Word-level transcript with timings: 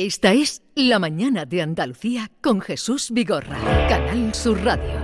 Esta 0.00 0.32
es 0.32 0.62
La 0.76 1.00
Mañana 1.00 1.44
de 1.44 1.60
Andalucía 1.60 2.30
con 2.40 2.60
Jesús 2.60 3.10
Vigorra, 3.10 3.58
Canal 3.88 4.32
Sur 4.32 4.62
Radio. 4.62 4.94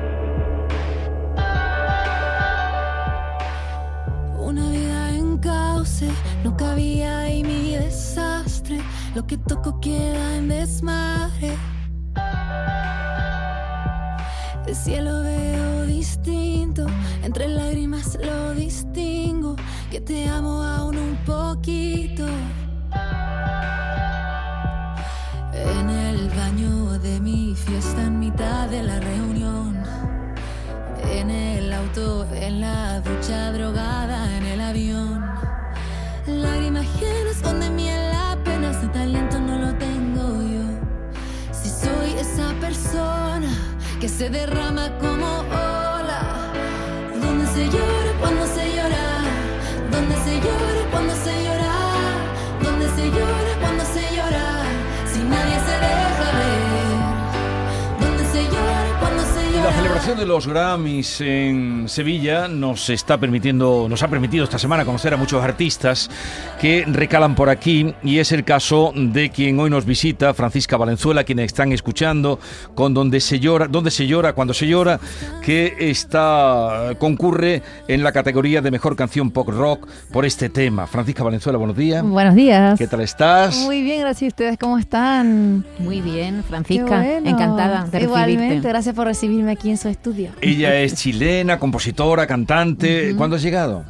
Una 4.38 4.70
vida 4.70 5.16
en 5.16 5.38
cauce, 5.38 6.08
no 6.44 6.56
cabía 6.56 7.22
ahí 7.22 7.42
mi 7.42 7.72
desastre. 7.72 8.78
Lo 9.16 9.26
que 9.26 9.36
toco 9.36 9.80
queda 9.80 10.36
en 10.36 10.46
desmadre. 10.46 11.56
El 14.64 14.76
cielo 14.76 15.24
veo 15.24 15.86
distinto, 15.86 16.86
entre 17.24 17.48
lágrimas 17.48 18.16
lo 18.24 18.54
distingo. 18.54 19.56
Que 19.90 20.00
te 20.00 20.28
amo 20.28 20.62
aún 20.62 20.96
un 20.98 21.16
poquito. 21.24 22.28
En 25.64 25.90
el 25.90 26.28
baño 26.30 26.98
de 26.98 27.20
mi 27.20 27.54
fiesta, 27.54 28.02
en 28.02 28.18
mitad 28.18 28.68
de 28.68 28.82
la 28.82 29.00
reunión. 29.00 29.82
En 31.10 31.30
el 31.30 31.72
auto, 31.72 32.26
en 32.34 32.60
la 32.60 33.00
ducha 33.00 33.52
drogada, 33.52 34.36
en 34.36 34.44
el 34.44 34.60
avión. 34.60 35.24
Lágrimas 36.26 36.86
llenas 37.00 37.42
donde 37.42 37.70
miel 37.70 38.10
la 38.10 38.36
pena, 38.44 38.70
ese 38.70 38.88
talento 38.88 39.40
no 39.40 39.58
lo 39.58 39.74
tengo 39.74 40.42
yo. 40.42 40.64
Si 41.52 41.68
soy 41.68 42.12
esa 42.18 42.52
persona 42.60 43.48
que 44.00 44.08
se 44.08 44.28
derrama 44.28 44.90
como 44.98 45.40
ola, 45.50 46.52
donde 47.22 47.46
se 47.46 47.64
llora 47.66 48.03
celebración 60.04 60.18
de 60.18 60.26
los 60.34 60.46
Grammys 60.46 61.20
en 61.22 61.88
Sevilla 61.88 62.46
nos 62.46 62.90
está 62.90 63.16
permitiendo, 63.16 63.86
nos 63.88 64.02
ha 64.02 64.08
permitido 64.08 64.44
esta 64.44 64.58
semana 64.58 64.84
conocer 64.84 65.14
a 65.14 65.16
muchos 65.16 65.42
artistas 65.42 66.10
que 66.60 66.84
recalan 66.86 67.34
por 67.34 67.48
aquí 67.48 67.94
y 68.02 68.18
es 68.18 68.30
el 68.32 68.44
caso 68.44 68.92
de 68.94 69.30
quien 69.30 69.58
hoy 69.58 69.70
nos 69.70 69.86
visita, 69.86 70.34
Francisca 70.34 70.76
Valenzuela, 70.76 71.24
quienes 71.24 71.46
están 71.46 71.72
escuchando 71.72 72.38
con 72.74 72.92
donde 72.92 73.18
se 73.20 73.40
llora, 73.40 73.66
donde 73.66 73.90
se 73.90 74.06
llora 74.06 74.34
cuando 74.34 74.52
se 74.52 74.66
llora, 74.66 75.00
que 75.42 75.74
está 75.78 76.90
concurre 76.98 77.62
en 77.88 78.02
la 78.02 78.12
categoría 78.12 78.60
de 78.60 78.70
mejor 78.70 78.96
canción 78.96 79.30
pop 79.30 79.48
rock 79.48 79.88
por 80.12 80.26
este 80.26 80.50
tema. 80.50 80.86
Francisca 80.86 81.24
Valenzuela, 81.24 81.56
buenos 81.56 81.78
días. 81.78 82.02
Buenos 82.02 82.34
días. 82.34 82.78
¿Qué 82.78 82.86
tal 82.86 83.00
estás? 83.00 83.56
Muy 83.56 83.80
bien, 83.82 84.00
gracias. 84.00 84.28
¿Ustedes 84.28 84.58
cómo 84.58 84.76
están? 84.76 85.64
Muy 85.78 86.02
bien, 86.02 86.44
Francisca. 86.44 87.00
bueno. 87.00 87.30
Encantada 87.30 87.86
de 87.86 88.02
Igualmente, 88.02 88.42
recibirte. 88.42 88.68
gracias 88.68 88.94
por 88.94 89.06
recibirme 89.06 89.52
aquí 89.52 89.70
en 89.70 89.78
su 89.78 89.93
estudio. 89.94 90.30
Ella 90.40 90.74
es 90.80 90.94
chilena, 90.94 91.58
compositora, 91.58 92.26
cantante. 92.26 93.14
¿Cuándo 93.16 93.36
has 93.36 93.42
llegado? 93.42 93.84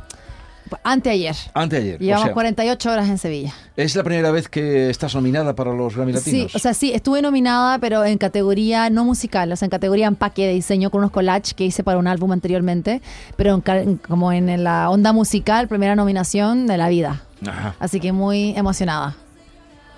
Anteayer. 0.82 1.36
Anteayer. 1.52 1.96
o 1.96 1.98
Llevamos 1.98 2.24
sea, 2.24 2.32
48 2.34 2.90
horas 2.90 3.08
en 3.08 3.18
Sevilla. 3.18 3.52
¿Es 3.76 3.94
la 3.94 4.02
primera 4.02 4.30
vez 4.30 4.48
que 4.48 4.90
estás 4.90 5.14
nominada 5.14 5.54
para 5.54 5.72
los 5.72 5.94
Grammy 5.94 6.12
Latinos? 6.12 6.50
Sí, 6.50 6.56
o 6.56 6.58
sea, 6.58 6.74
sí, 6.74 6.92
estuve 6.92 7.22
nominada, 7.22 7.78
pero 7.78 8.04
en 8.04 8.18
categoría 8.18 8.90
no 8.90 9.04
musical, 9.04 9.52
o 9.52 9.56
sea, 9.56 9.66
en 9.66 9.70
categoría 9.70 10.06
empaque 10.06 10.46
de 10.46 10.54
diseño 10.54 10.90
con 10.90 11.00
unos 11.00 11.10
collages 11.12 11.54
que 11.54 11.64
hice 11.64 11.84
para 11.84 11.98
un 11.98 12.06
álbum 12.08 12.32
anteriormente, 12.32 13.02
pero 13.36 13.62
en- 13.66 13.96
como 13.98 14.32
en 14.32 14.64
la 14.64 14.90
onda 14.90 15.12
musical, 15.12 15.68
primera 15.68 15.94
nominación 15.94 16.66
de 16.66 16.76
la 16.78 16.88
vida. 16.88 17.22
Ajá. 17.46 17.74
Así 17.78 18.00
que 18.00 18.12
muy 18.12 18.54
emocionada. 18.56 19.14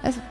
Eso. 0.02 0.20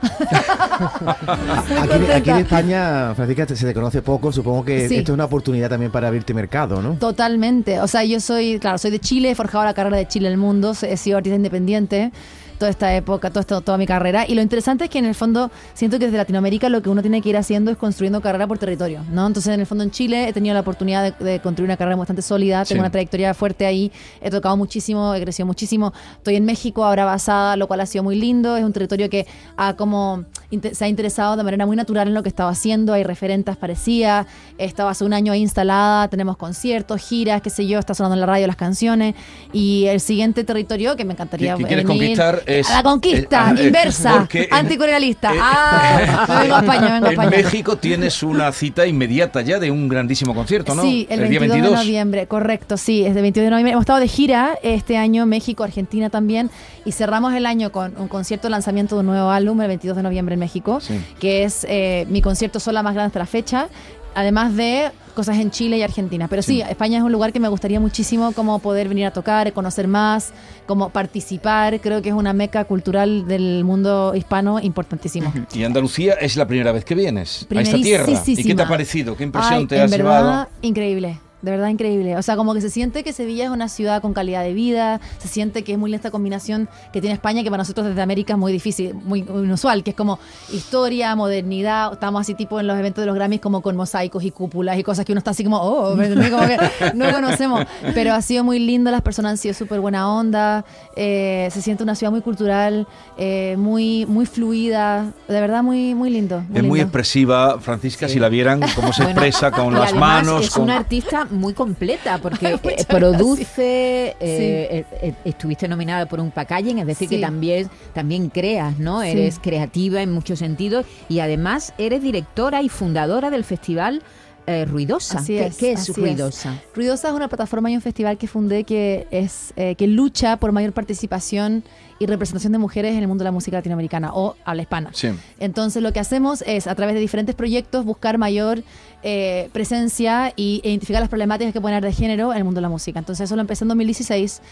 Aquí, 1.82 2.10
aquí 2.12 2.30
en. 2.30 2.36
España, 2.38 3.14
Francisca, 3.14 3.46
se 3.46 3.66
te 3.66 3.74
conoce 3.74 4.02
poco. 4.02 4.32
Supongo 4.32 4.64
que 4.64 4.88
Sí. 4.88 4.96
esto 4.96 5.12
es 5.12 5.14
una 5.14 5.24
oportunidad 5.26 5.68
también 5.68 5.90
para 5.90 6.08
abrirte 6.08 6.32
mercado, 6.34 6.80
¿no? 6.82 6.94
Totalmente. 6.94 7.80
O 7.80 7.86
sea, 7.86 8.04
yo 8.04 8.20
soy, 8.20 8.58
claro, 8.58 8.78
soy 8.78 8.90
de 8.90 9.00
Chile, 9.00 9.30
he 9.30 9.34
forjado 9.34 9.64
la 9.64 9.74
carrera 9.74 9.96
de 9.96 10.06
Chile 10.08 10.28
en 10.28 10.32
el 10.32 10.38
mundo, 10.38 10.72
he 10.82 10.96
sido 10.96 11.18
artista 11.18 11.36
independiente 11.36 12.10
toda 12.58 12.70
esta 12.70 12.94
época, 12.94 13.30
toda, 13.30 13.40
esta- 13.40 13.60
toda 13.60 13.78
mi 13.78 13.86
carrera. 13.86 14.24
Y 14.26 14.34
lo 14.34 14.42
interesante 14.42 14.84
es 14.84 14.90
que 14.90 14.98
en 14.98 15.04
el 15.06 15.14
fondo 15.14 15.50
siento 15.74 15.98
que 15.98 16.06
desde 16.06 16.16
Latinoamérica 16.18 16.68
lo 16.68 16.82
que 16.82 16.88
uno 16.90 17.02
tiene 17.02 17.20
que 17.22 17.28
ir 17.28 17.36
haciendo 17.36 17.70
es 17.70 17.76
construyendo 17.76 18.20
carrera 18.20 18.46
por 18.46 18.58
territorio, 18.58 19.00
¿no? 19.12 19.26
Entonces, 19.26 19.52
en 19.54 19.60
el 19.60 19.66
fondo 19.66 19.84
en 19.84 19.90
Chile 19.90 20.28
he 20.28 20.32
tenido 20.32 20.54
la 20.54 20.60
oportunidad 20.60 21.12
de, 21.18 21.24
de 21.24 21.40
construir 21.40 21.68
una 21.68 21.76
carrera 21.76 21.96
bastante 21.96 22.22
sólida, 22.22 22.64
tengo 22.64 22.76
Sí. 22.78 22.80
una 22.80 22.90
trayectoria 22.90 23.34
fuerte 23.34 23.66
ahí, 23.66 23.90
he 24.20 24.30
tocado 24.30 24.56
muchísimo, 24.56 25.14
he 25.14 25.20
crecido 25.20 25.46
muchísimo. 25.46 25.92
Estoy 26.18 26.36
en 26.36 26.44
México 26.44 26.84
ahora 26.84 27.04
basada, 27.04 27.56
lo 27.56 27.66
cual 27.68 27.80
ha 27.80 27.86
sido 27.86 28.04
muy 28.04 28.16
lindo. 28.16 28.56
Es 28.56 28.64
un 28.64 28.72
territorio 28.72 29.08
que 29.10 29.26
ha 29.56 29.74
como 29.76 30.24
se 30.72 30.84
ha 30.84 30.88
interesado 30.88 31.36
de 31.36 31.42
manera 31.42 31.66
muy 31.66 31.76
natural 31.76 32.06
en 32.08 32.14
lo 32.14 32.22
que 32.22 32.28
estaba 32.28 32.50
haciendo. 32.50 32.92
Hay 32.92 33.02
referentes 33.02 33.56
parecidas. 33.56 34.26
Estaba 34.58 34.90
hace 34.90 35.04
un 35.04 35.12
año 35.12 35.32
ahí 35.32 35.40
instalada. 35.40 36.08
Tenemos 36.08 36.36
conciertos, 36.36 37.00
giras, 37.02 37.42
qué 37.42 37.50
sé 37.50 37.66
yo. 37.66 37.78
Está 37.80 37.94
sonando 37.94 38.14
en 38.14 38.20
la 38.20 38.26
radio 38.26 38.46
las 38.46 38.54
canciones. 38.56 39.14
Y 39.52 39.86
el 39.86 40.00
siguiente 40.00 40.44
territorio 40.44 40.94
que 40.96 41.04
me 41.04 41.14
encantaría 41.14 41.54
Que- 41.56 41.62
que 41.64 41.66
quieres 41.68 41.84
venir- 41.84 42.16
conquistar 42.16 42.42
es- 42.46 42.70
a 42.70 42.74
la 42.74 42.82
conquista 42.82 43.48
ah, 43.48 43.54
eh, 43.58 43.66
inversa, 43.66 44.28
anticolonialista. 44.50 45.34
eh, 45.34 45.38
ah, 45.40 46.24
me 46.28 46.40
vengo 46.42 46.54
a 46.56 46.60
España, 46.60 47.00
me 47.00 47.08
vengo 47.08 47.20
a 47.20 47.24
En. 47.24 47.30
México 47.30 47.76
tienes 47.76 48.22
una 48.22 48.50
cita 48.52 48.86
inmediata 48.86 49.42
ya 49.42 49.58
de 49.58 49.70
un 49.70 49.88
grandísimo 49.88 50.34
concierto, 50.34 50.74
¿no? 50.74 50.82
Sí, 50.82 51.06
el, 51.10 51.28
día 51.28 51.40
22, 51.40 51.70
de 51.70 51.76
noviembre, 51.76 52.26
correcto, 52.26 52.76
sí, 52.76 53.04
es 53.04 53.14
el 53.16 53.22
22 53.22 53.44
de 53.46 53.50
noviembre. 53.50 53.72
Hemos 53.72 53.82
estado 53.82 54.00
de 54.00 54.08
gira 54.08 54.58
este 54.62 54.96
año, 54.96 55.26
México, 55.26 55.64
Argentina 55.64 56.08
también, 56.10 56.50
y 56.84 56.92
cerramos 56.92 57.34
el 57.34 57.46
año 57.46 57.72
con 57.72 57.94
un 57.98 58.08
concierto 58.08 58.46
de 58.46 58.50
lanzamiento 58.52 58.94
de 58.96 59.00
un 59.00 59.06
nuevo 59.06 59.30
álbum 59.30 59.60
el 59.60 59.68
22 59.68 59.96
de 59.96 60.02
noviembre 60.02 60.34
en 60.34 60.40
México, 60.40 60.80
Sí. 60.80 61.00
que 61.20 61.44
es 61.44 61.66
eh, 61.68 62.06
mi 62.08 62.22
concierto 62.22 62.60
sola 62.60 62.82
más 62.82 62.94
grande 62.94 63.08
hasta 63.08 63.18
la 63.18 63.26
fecha, 63.26 63.68
además 64.16 64.56
de 64.56 64.90
cosas 65.14 65.38
en 65.38 65.50
Chile 65.50 65.78
y 65.78 65.82
Argentina. 65.82 66.26
Pero 66.28 66.42
sí, 66.42 66.62
España 66.62 66.98
es 66.98 67.04
un 67.04 67.12
lugar 67.12 67.32
que 67.32 67.40
me 67.40 67.48
gustaría 67.48 67.78
muchísimo 67.78 68.32
como 68.32 68.58
poder 68.58 68.88
venir 68.88 69.06
a 69.06 69.10
tocar, 69.12 69.52
conocer 69.52 69.86
más, 69.86 70.32
como 70.66 70.90
participar. 70.90 71.80
Creo 71.80 72.02
que 72.02 72.08
es 72.08 72.14
una 72.14 72.32
meca 72.32 72.64
cultural 72.64 73.26
del 73.28 73.62
mundo 73.64 74.12
hispano 74.14 74.58
importantísimo. 74.60 75.32
Y 75.54 75.64
Andalucía 75.64 76.14
es 76.14 76.36
la 76.36 76.46
primera 76.46 76.72
vez 76.72 76.84
que 76.84 76.94
vienes 76.94 77.46
a 77.54 77.60
esta 77.60 77.76
tierra. 77.76 78.06
¿Y 78.26 78.42
qué 78.42 78.54
te 78.54 78.62
ha 78.62 78.68
parecido? 78.68 79.16
¿Qué 79.16 79.24
impresión 79.24 79.60
Ay, 79.60 79.66
te 79.66 79.76
verdad, 79.76 79.96
llevado? 79.96 80.48
increíble. 80.62 81.18
De 81.42 81.50
verdad 81.50 81.68
increíble. 81.68 82.16
O 82.16 82.22
sea, 82.22 82.34
como 82.36 82.54
que 82.54 82.60
se 82.60 82.70
siente 82.70 83.04
que 83.04 83.12
Sevilla 83.12 83.44
es 83.44 83.50
una 83.50 83.68
ciudad 83.68 84.00
con 84.00 84.14
calidad 84.14 84.42
de 84.42 84.52
vida, 84.54 85.00
se 85.18 85.28
siente 85.28 85.62
que 85.64 85.72
es 85.72 85.78
muy 85.78 85.90
linda 85.90 85.96
esta 85.98 86.10
combinación 86.10 86.68
que 86.92 87.00
tiene 87.00 87.14
España, 87.14 87.42
que 87.42 87.50
para 87.50 87.60
nosotros 87.62 87.86
desde 87.86 88.00
América 88.00 88.32
es 88.32 88.38
muy 88.38 88.52
difícil, 88.52 88.94
muy, 88.94 89.22
muy 89.22 89.44
inusual, 89.44 89.84
que 89.84 89.90
es 89.90 89.96
como 89.96 90.18
historia, 90.52 91.14
modernidad. 91.14 91.92
Estamos 91.92 92.22
así 92.22 92.34
tipo 92.34 92.58
en 92.58 92.66
los 92.66 92.78
eventos 92.78 93.02
de 93.02 93.06
los 93.06 93.14
Grammys 93.14 93.40
como 93.40 93.60
con 93.60 93.76
mosaicos 93.76 94.24
y 94.24 94.30
cúpulas 94.30 94.78
y 94.78 94.82
cosas 94.82 95.04
que 95.04 95.12
uno 95.12 95.18
está 95.18 95.32
así 95.32 95.44
como, 95.44 95.58
oh. 95.60 95.96
Como 95.96 96.46
que 96.46 96.58
no 96.94 97.12
conocemos. 97.12 97.64
Pero 97.94 98.14
ha 98.14 98.22
sido 98.22 98.42
muy 98.42 98.58
lindo, 98.58 98.90
las 98.90 99.02
personas 99.02 99.32
han 99.32 99.38
sido 99.38 99.54
súper 99.54 99.80
buena 99.80 100.10
onda, 100.12 100.64
eh, 100.96 101.48
se 101.52 101.62
siente 101.62 101.82
una 101.82 101.94
ciudad 101.94 102.10
muy 102.10 102.22
cultural, 102.22 102.86
eh, 103.18 103.56
muy, 103.58 104.06
muy 104.06 104.26
fluida, 104.26 105.12
de 105.28 105.40
verdad 105.40 105.62
muy, 105.62 105.94
muy 105.94 106.10
lindo. 106.10 106.42
Es 106.54 106.62
muy 106.62 106.80
expresiva, 106.80 107.58
Francisca, 107.60 108.08
si 108.08 108.18
la 108.18 108.28
vieran 108.28 108.60
cómo 108.74 108.92
se 108.92 109.02
Bueno, 109.02 109.20
expresa 109.20 109.50
con 109.50 109.74
las 109.74 109.94
manos. 109.94 110.44
Es 110.44 110.50
con- 110.50 110.64
una 110.64 110.76
artista 110.76 111.25
muy 111.30 111.52
completa 111.54 112.18
porque 112.18 112.46
eh, 112.54 112.58
Muchas 112.62 112.86
produce, 112.86 114.08
eh, 114.08 114.14
eh, 114.20 114.84
eh, 115.02 115.14
estuviste 115.24 115.68
nominada 115.68 116.06
por 116.06 116.20
un 116.20 116.30
packaging, 116.30 116.78
es 116.78 116.86
decir, 116.86 117.08
Sí. 117.08 117.16
que 117.16 117.20
también, 117.20 117.68
también 117.94 118.28
creas, 118.30 118.78
¿no? 118.78 119.02
Sí. 119.02 119.08
Eres 119.08 119.38
creativa 119.38 120.02
en 120.02 120.12
muchos 120.12 120.38
sentidos 120.38 120.86
y 121.08 121.20
además 121.20 121.72
eres 121.78 122.02
directora 122.02 122.62
y 122.62 122.68
fundadora 122.68 123.30
del 123.30 123.44
festival 123.44 124.02
eh, 124.46 124.64
Ruidosa. 124.64 125.18
Así 125.18 125.34
¿Qué, 125.34 125.46
es, 125.46 125.56
qué 125.56 125.72
es 125.72 125.80
así 125.80 125.92
es. 125.92 125.98
Ruidosa? 125.98 126.60
Ruidosa 126.74 127.08
es 127.08 127.14
una 127.14 127.28
plataforma 127.28 127.70
y 127.70 127.74
un 127.74 127.82
festival 127.82 128.16
que 128.16 128.26
fundé 128.26 128.64
que 128.64 129.06
es 129.10 129.52
eh, 129.56 129.74
que 129.74 129.86
lucha 129.86 130.36
por 130.36 130.52
mayor 130.52 130.72
participación 130.72 131.64
y 131.98 132.06
representación 132.06 132.52
de 132.52 132.58
mujeres 132.58 132.92
en 132.92 132.98
el 132.98 133.08
mundo 133.08 133.22
de 133.22 133.28
la 133.28 133.32
música 133.32 133.56
latinoamericana 133.56 134.12
o 134.12 134.36
habla 134.44 134.62
hispana. 134.62 134.90
Sí. 134.92 135.08
Entonces 135.40 135.82
lo 135.82 135.92
que 135.92 136.00
hacemos 136.00 136.42
es 136.46 136.66
a 136.66 136.74
través 136.74 136.94
de 136.94 137.00
diferentes 137.00 137.34
proyectos 137.34 137.84
buscar 137.84 138.18
mayor 138.18 138.62
eh, 139.02 139.48
presencia 139.52 140.32
y, 140.36 140.60
e 140.64 140.70
identificar 140.70 141.00
las 141.00 141.08
problemáticas 141.08 141.52
que 141.52 141.60
pueden 141.60 141.76
haber 141.76 141.90
de 141.90 141.96
género 141.96 142.32
en 142.32 142.38
el 142.38 142.44
mundo 142.44 142.58
de 142.58 142.62
la 142.62 142.68
música. 142.68 142.98
Entonces 142.98 143.24
eso 143.24 143.34
lo 143.34 143.40
empecé 143.40 143.64
en 143.64 143.68
2016. 143.68 144.42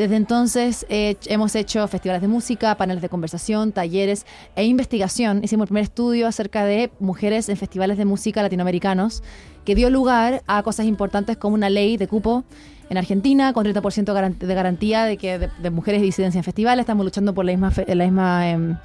Desde 0.00 0.16
entonces 0.16 0.86
eh, 0.88 1.16
hemos 1.26 1.54
hecho 1.54 1.86
festivales 1.86 2.22
de 2.22 2.28
música, 2.28 2.74
paneles 2.78 3.02
de 3.02 3.10
conversación, 3.10 3.70
talleres 3.72 4.24
e 4.56 4.64
investigación. 4.64 5.42
Hicimos 5.44 5.64
el 5.64 5.68
primer 5.68 5.82
estudio 5.82 6.26
acerca 6.26 6.64
de 6.64 6.90
mujeres 7.00 7.50
en 7.50 7.58
festivales 7.58 7.98
de 7.98 8.06
música 8.06 8.42
latinoamericanos 8.42 9.22
que 9.66 9.74
dio 9.74 9.90
lugar 9.90 10.42
a 10.46 10.62
cosas 10.62 10.86
importantes 10.86 11.36
como 11.36 11.54
una 11.54 11.68
ley 11.68 11.98
de 11.98 12.08
cupo 12.08 12.44
en 12.88 12.96
Argentina 12.96 13.52
con 13.52 13.66
30% 13.66 14.14
garan- 14.14 14.38
de 14.38 14.54
garantía 14.54 15.04
de 15.04 15.18
que 15.18 15.38
de, 15.38 15.50
de 15.62 15.68
mujeres 15.68 16.00
de 16.00 16.06
disidencia 16.06 16.38
en 16.38 16.44
festivales. 16.44 16.84
Estamos 16.84 17.04
luchando 17.04 17.34
por 17.34 17.44
la 17.44 17.52
misma, 17.52 17.70
fe- 17.70 17.94
la 17.94 18.04
misma 18.04 18.48
em, 18.48 18.76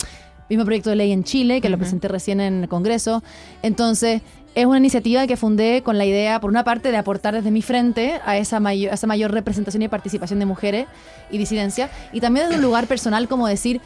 mismo 0.49 0.65
proyecto 0.65 0.89
de 0.89 0.97
ley 0.97 1.13
en 1.13 1.23
Chile, 1.23 1.61
que 1.61 1.69
lo 1.69 1.77
presenté 1.77 2.09
recién 2.09 2.41
en 2.41 2.63
el 2.63 2.67
Congreso. 2.67 3.23
Entonces, 3.61 4.21
es 4.55 4.65
una 4.65 4.77
iniciativa 4.77 5.27
que 5.27 5.35
fundé 5.35 5.83
con 5.83 5.97
la 5.97 6.05
idea, 6.05 6.39
por 6.39 6.49
una 6.49 6.63
parte, 6.63 6.91
de 6.91 6.97
aportar 6.97 7.33
desde 7.33 7.51
mi 7.51 7.61
frente 7.61 8.21
a 8.25 8.37
esa, 8.37 8.61
mayor, 8.61 8.91
a 8.91 8.95
esa 8.95 9.05
mayor 9.05 9.31
representación 9.31 9.83
y 9.83 9.89
participación 9.89 10.39
de 10.39 10.45
mujeres 10.45 10.87
y 11.29 11.37
disidencia, 11.37 11.89
y 12.13 12.21
también 12.21 12.45
desde 12.45 12.59
un 12.59 12.63
lugar 12.63 12.87
personal 12.87 13.27
como 13.27 13.47
decir, 13.47 13.81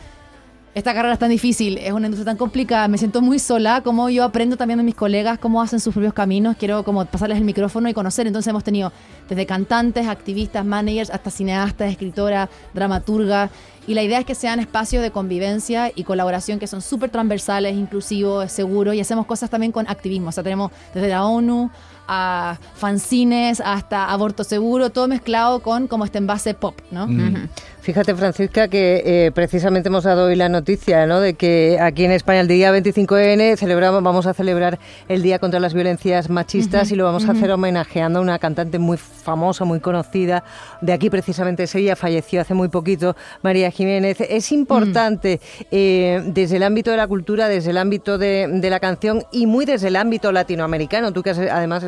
esta 0.76 0.94
carrera 0.94 1.14
es 1.14 1.20
tan 1.20 1.30
difícil, 1.30 1.78
es 1.78 1.92
una 1.92 2.08
industria 2.08 2.26
tan 2.26 2.38
complicada, 2.38 2.88
me 2.88 2.98
siento 2.98 3.22
muy 3.22 3.40
sola, 3.40 3.82
como 3.82 4.10
yo 4.10 4.24
aprendo 4.24 4.56
también 4.56 4.78
de 4.78 4.84
mis 4.84 4.96
colegas 4.96 5.40
cómo 5.40 5.62
hacen 5.62 5.80
sus 5.80 5.94
propios 5.94 6.14
caminos, 6.14 6.58
quiero 6.58 6.84
como 6.84 7.04
pasarles 7.06 7.40
el 7.40 7.44
micrófono 7.44 7.90
y 7.90 7.94
conocer, 7.94 8.28
entonces 8.28 8.50
hemos 8.50 8.64
tenido 8.64 8.92
desde 9.28 9.46
cantantes, 9.46 10.08
activistas, 10.08 10.64
managers, 10.64 11.10
hasta 11.10 11.32
cineastas, 11.32 11.92
escritoras, 11.92 12.50
dramaturgas, 12.74 13.50
y 13.88 13.96
la 13.96 14.04
idea 14.04 14.20
es 14.20 14.26
que 14.26 14.36
sean 14.36 14.60
espacios 14.60 15.02
de 15.02 15.10
convivencia 15.10 15.92
y 15.96 16.04
colaboración 16.04 16.60
que 16.60 16.68
son 16.68 16.84
súper 16.84 17.10
transversales, 17.10 17.76
inclusivos, 17.76 18.52
seguros, 18.52 18.94
y 18.94 19.00
hacemos 19.00 19.26
cosas 19.26 19.50
también 19.50 19.72
con 19.72 19.88
activismo, 19.88 20.30
o 20.30 20.32
sea, 20.32 20.44
tenemos 20.44 20.72
desde 20.94 21.10
la 21.10 21.26
ONU 21.26 21.72
a 22.12 22.58
fanzines 22.76 23.62
hasta 23.64 24.10
aborto 24.10 24.44
seguro, 24.44 24.90
todo 24.90 25.08
mezclado 25.08 25.62
con 25.62 25.88
como 25.88 26.06
este 26.06 26.18
envase 26.18 26.56
pop, 26.56 26.76
¿no? 26.90 27.08
Fíjate, 27.82 28.14
Francisca, 28.14 28.68
que 28.68 29.02
eh, 29.06 29.32
precisamente 29.32 29.88
hemos 29.88 30.04
dado 30.04 30.26
hoy 30.26 30.36
la 30.36 30.50
noticia 30.50 31.06
¿no? 31.08 31.22
de 31.22 31.36
que 31.36 31.80
aquí 31.82 32.04
en 32.04 32.12
España 32.12 32.42
el 32.42 32.48
día 32.50 32.72
25N 32.76 33.56
celebramos, 33.58 34.04
vamos 34.04 34.26
a 34.28 34.34
celebrar 34.34 34.78
el 35.08 35.24
Día 35.24 35.40
contra 35.40 35.62
las 35.62 35.74
Violencias 35.74 36.30
Machistas 36.30 36.92
y 36.92 36.96
lo 36.96 37.06
vamos 37.06 37.28
a 37.28 37.32
hacer 37.32 37.50
homenajeando 37.52 38.20
a 38.20 38.22
una 38.22 38.38
cantante 38.38 38.80
muy 38.80 38.98
famosa, 38.98 39.64
muy 39.64 39.80
conocida, 39.80 40.44
de 40.82 40.92
aquí 40.92 41.10
precisamente 41.10 41.64
es 41.64 41.74
ella, 41.74 41.96
falleció 41.96 42.42
hace 42.42 42.54
muy 42.54 42.68
poquito, 42.68 43.16
María 43.44 43.72
Jiménez. 43.72 44.18
Es 44.22 44.52
importante 44.52 45.40
eh, 45.72 46.22
desde 46.26 46.58
el 46.58 46.64
ámbito 46.64 46.92
de 46.92 46.98
la 46.98 47.08
cultura, 47.08 47.48
desde 47.48 47.72
el 47.72 47.78
ámbito 47.78 48.18
de, 48.18 48.48
de, 48.52 48.70
la 48.70 48.82
canción 48.82 49.24
y 49.32 49.46
muy 49.48 49.66
desde 49.66 49.88
el 49.88 49.96
ámbito 49.96 50.32
latinoamericano, 50.34 51.14
tú 51.14 51.24
que 51.24 51.30
además 51.32 51.86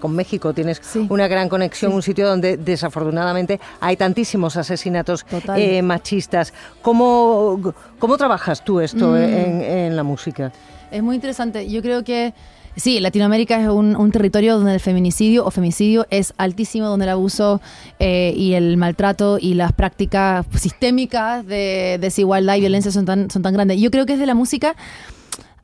con 0.00 0.16
México 0.16 0.54
tienes 0.54 0.80
Sí. 0.82 1.06
una 1.10 1.28
gran 1.28 1.48
conexión, 1.50 1.92
Sí. 1.92 1.96
un 1.96 2.02
sitio 2.02 2.26
donde 2.26 2.56
desafortunadamente 2.56 3.60
hay 3.80 3.96
tantísimos 3.96 4.56
asesinatos 4.56 5.24
eh, 5.56 5.82
machistas. 5.82 6.52
¿Cómo, 6.82 7.74
¿Cómo 7.98 8.16
trabajas 8.16 8.64
tú 8.64 8.80
esto 8.80 9.10
Mm. 9.10 9.16
en, 9.16 9.62
en 9.62 9.96
la 9.96 10.02
música? 10.02 10.52
Es 10.90 11.02
muy 11.02 11.14
interesante. 11.16 11.68
Yo 11.68 11.82
creo 11.82 12.04
que 12.04 12.34
sí, 12.76 13.00
Latinoamérica 13.00 13.60
es 13.60 13.68
un, 13.68 13.96
un 13.96 14.10
territorio 14.12 14.56
donde 14.56 14.74
el 14.74 14.80
feminicidio 14.80 15.44
o 15.44 15.50
femicidio 15.50 16.06
es 16.10 16.34
altísimo, 16.38 16.86
donde 16.88 17.04
el 17.06 17.10
abuso 17.10 17.60
eh, 17.98 18.32
y 18.36 18.54
el 18.54 18.76
maltrato 18.76 19.38
y 19.40 19.54
las 19.54 19.72
prácticas 19.72 20.46
sistémicas 20.56 21.46
de 21.46 21.98
desigualdad 22.00 22.56
y 22.56 22.60
violencia 22.60 22.90
son 22.92 23.04
tan, 23.06 23.30
son 23.30 23.42
tan 23.42 23.54
grandes. 23.54 23.80
Yo 23.80 23.90
creo 23.90 24.06
que 24.06 24.12
desde 24.12 24.26
la 24.26 24.34
música 24.34 24.74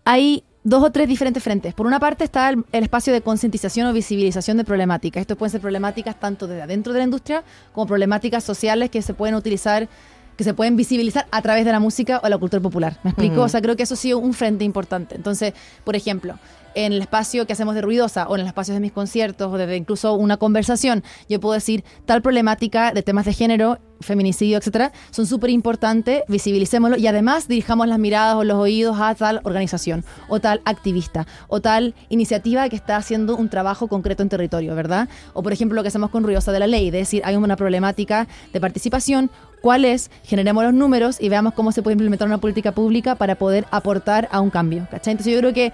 hay 0.04 0.42
dos 0.62 0.82
o 0.82 0.90
tres 0.90 1.08
diferentes 1.08 1.42
frentes. 1.42 1.74
Por 1.74 1.86
una 1.86 2.00
parte 2.00 2.24
está 2.24 2.50
el, 2.50 2.64
el 2.72 2.82
espacio 2.82 3.12
de 3.12 3.22
concientización 3.22 3.86
o 3.86 3.92
visibilización 3.92 4.56
de 4.56 4.64
problemáticas. 4.64 5.22
Esto 5.22 5.36
pueden 5.36 5.52
ser 5.52 5.60
problemáticas 5.60 6.18
tanto 6.18 6.46
desde 6.46 6.62
adentro 6.62 6.92
de 6.92 6.98
la 6.98 7.04
industria 7.04 7.42
como 7.72 7.86
problemáticas 7.86 8.44
sociales 8.44 8.90
que 8.90 9.02
se 9.02 9.14
pueden 9.14 9.34
utilizar 9.34 9.88
que 10.36 10.44
se 10.44 10.54
pueden 10.54 10.74
visibilizar 10.74 11.26
a 11.32 11.42
través 11.42 11.66
de 11.66 11.72
la 11.72 11.80
música 11.80 12.18
o 12.24 12.28
la 12.30 12.38
cultura 12.38 12.62
popular. 12.62 12.96
¿Me 13.02 13.10
explico? 13.10 13.42
O 13.42 13.48
sea, 13.50 13.60
creo 13.60 13.76
que 13.76 13.82
eso 13.82 13.92
ha 13.92 13.96
sido 13.98 14.16
un 14.16 14.32
frente 14.32 14.64
importante. 14.64 15.14
Entonces, 15.14 15.52
por 15.84 15.96
ejemplo, 15.96 16.38
en 16.74 16.92
el 16.92 17.00
espacio 17.00 17.46
que 17.46 17.52
hacemos 17.52 17.74
de 17.74 17.82
ruidosa 17.82 18.28
o 18.28 18.34
en 18.34 18.40
los 18.40 18.48
espacios 18.48 18.74
de 18.74 18.80
mis 18.80 18.92
conciertos 18.92 19.52
o 19.52 19.58
desde 19.58 19.76
incluso 19.76 20.14
una 20.14 20.36
conversación, 20.36 21.02
yo 21.28 21.40
puedo 21.40 21.54
decir 21.54 21.84
tal 22.06 22.22
problemática 22.22 22.92
de 22.92 23.02
temas 23.02 23.24
de 23.24 23.32
género, 23.32 23.78
feminicidio, 24.00 24.58
etcétera, 24.58 24.92
son 25.10 25.26
súper 25.26 25.50
importantes, 25.50 26.22
visibilicémoslo 26.28 26.96
y 26.96 27.06
además 27.06 27.48
dirijamos 27.48 27.86
las 27.86 27.98
miradas 27.98 28.36
o 28.36 28.44
los 28.44 28.56
oídos 28.56 28.96
a 28.98 29.14
tal 29.14 29.40
organización 29.44 30.04
o 30.28 30.40
tal 30.40 30.62
activista 30.64 31.26
o 31.48 31.60
tal 31.60 31.94
iniciativa 32.08 32.68
que 32.68 32.76
está 32.76 32.96
haciendo 32.96 33.36
un 33.36 33.48
trabajo 33.48 33.88
concreto 33.88 34.22
en 34.22 34.28
territorio, 34.28 34.74
¿verdad? 34.74 35.08
O 35.34 35.42
por 35.42 35.52
ejemplo 35.52 35.76
lo 35.76 35.82
que 35.82 35.88
hacemos 35.88 36.10
con 36.10 36.22
Ruidosa 36.22 36.52
de 36.52 36.60
la 36.60 36.66
Ley, 36.66 36.90
de 36.90 36.98
decir, 36.98 37.22
hay 37.24 37.36
una 37.36 37.56
problemática 37.56 38.26
de 38.52 38.60
participación, 38.60 39.30
¿cuál 39.60 39.84
es? 39.84 40.10
Generemos 40.24 40.64
los 40.64 40.72
números 40.72 41.20
y 41.20 41.28
veamos 41.28 41.54
cómo 41.54 41.72
se 41.72 41.82
puede 41.82 41.94
implementar 41.94 42.26
una 42.26 42.38
política 42.38 42.72
pública 42.72 43.16
para 43.16 43.34
poder 43.34 43.66
aportar 43.70 44.28
a 44.32 44.40
un 44.40 44.50
cambio, 44.50 44.86
¿cachai? 44.90 45.12
Entonces 45.12 45.34
yo 45.34 45.40
creo 45.40 45.52
que 45.52 45.72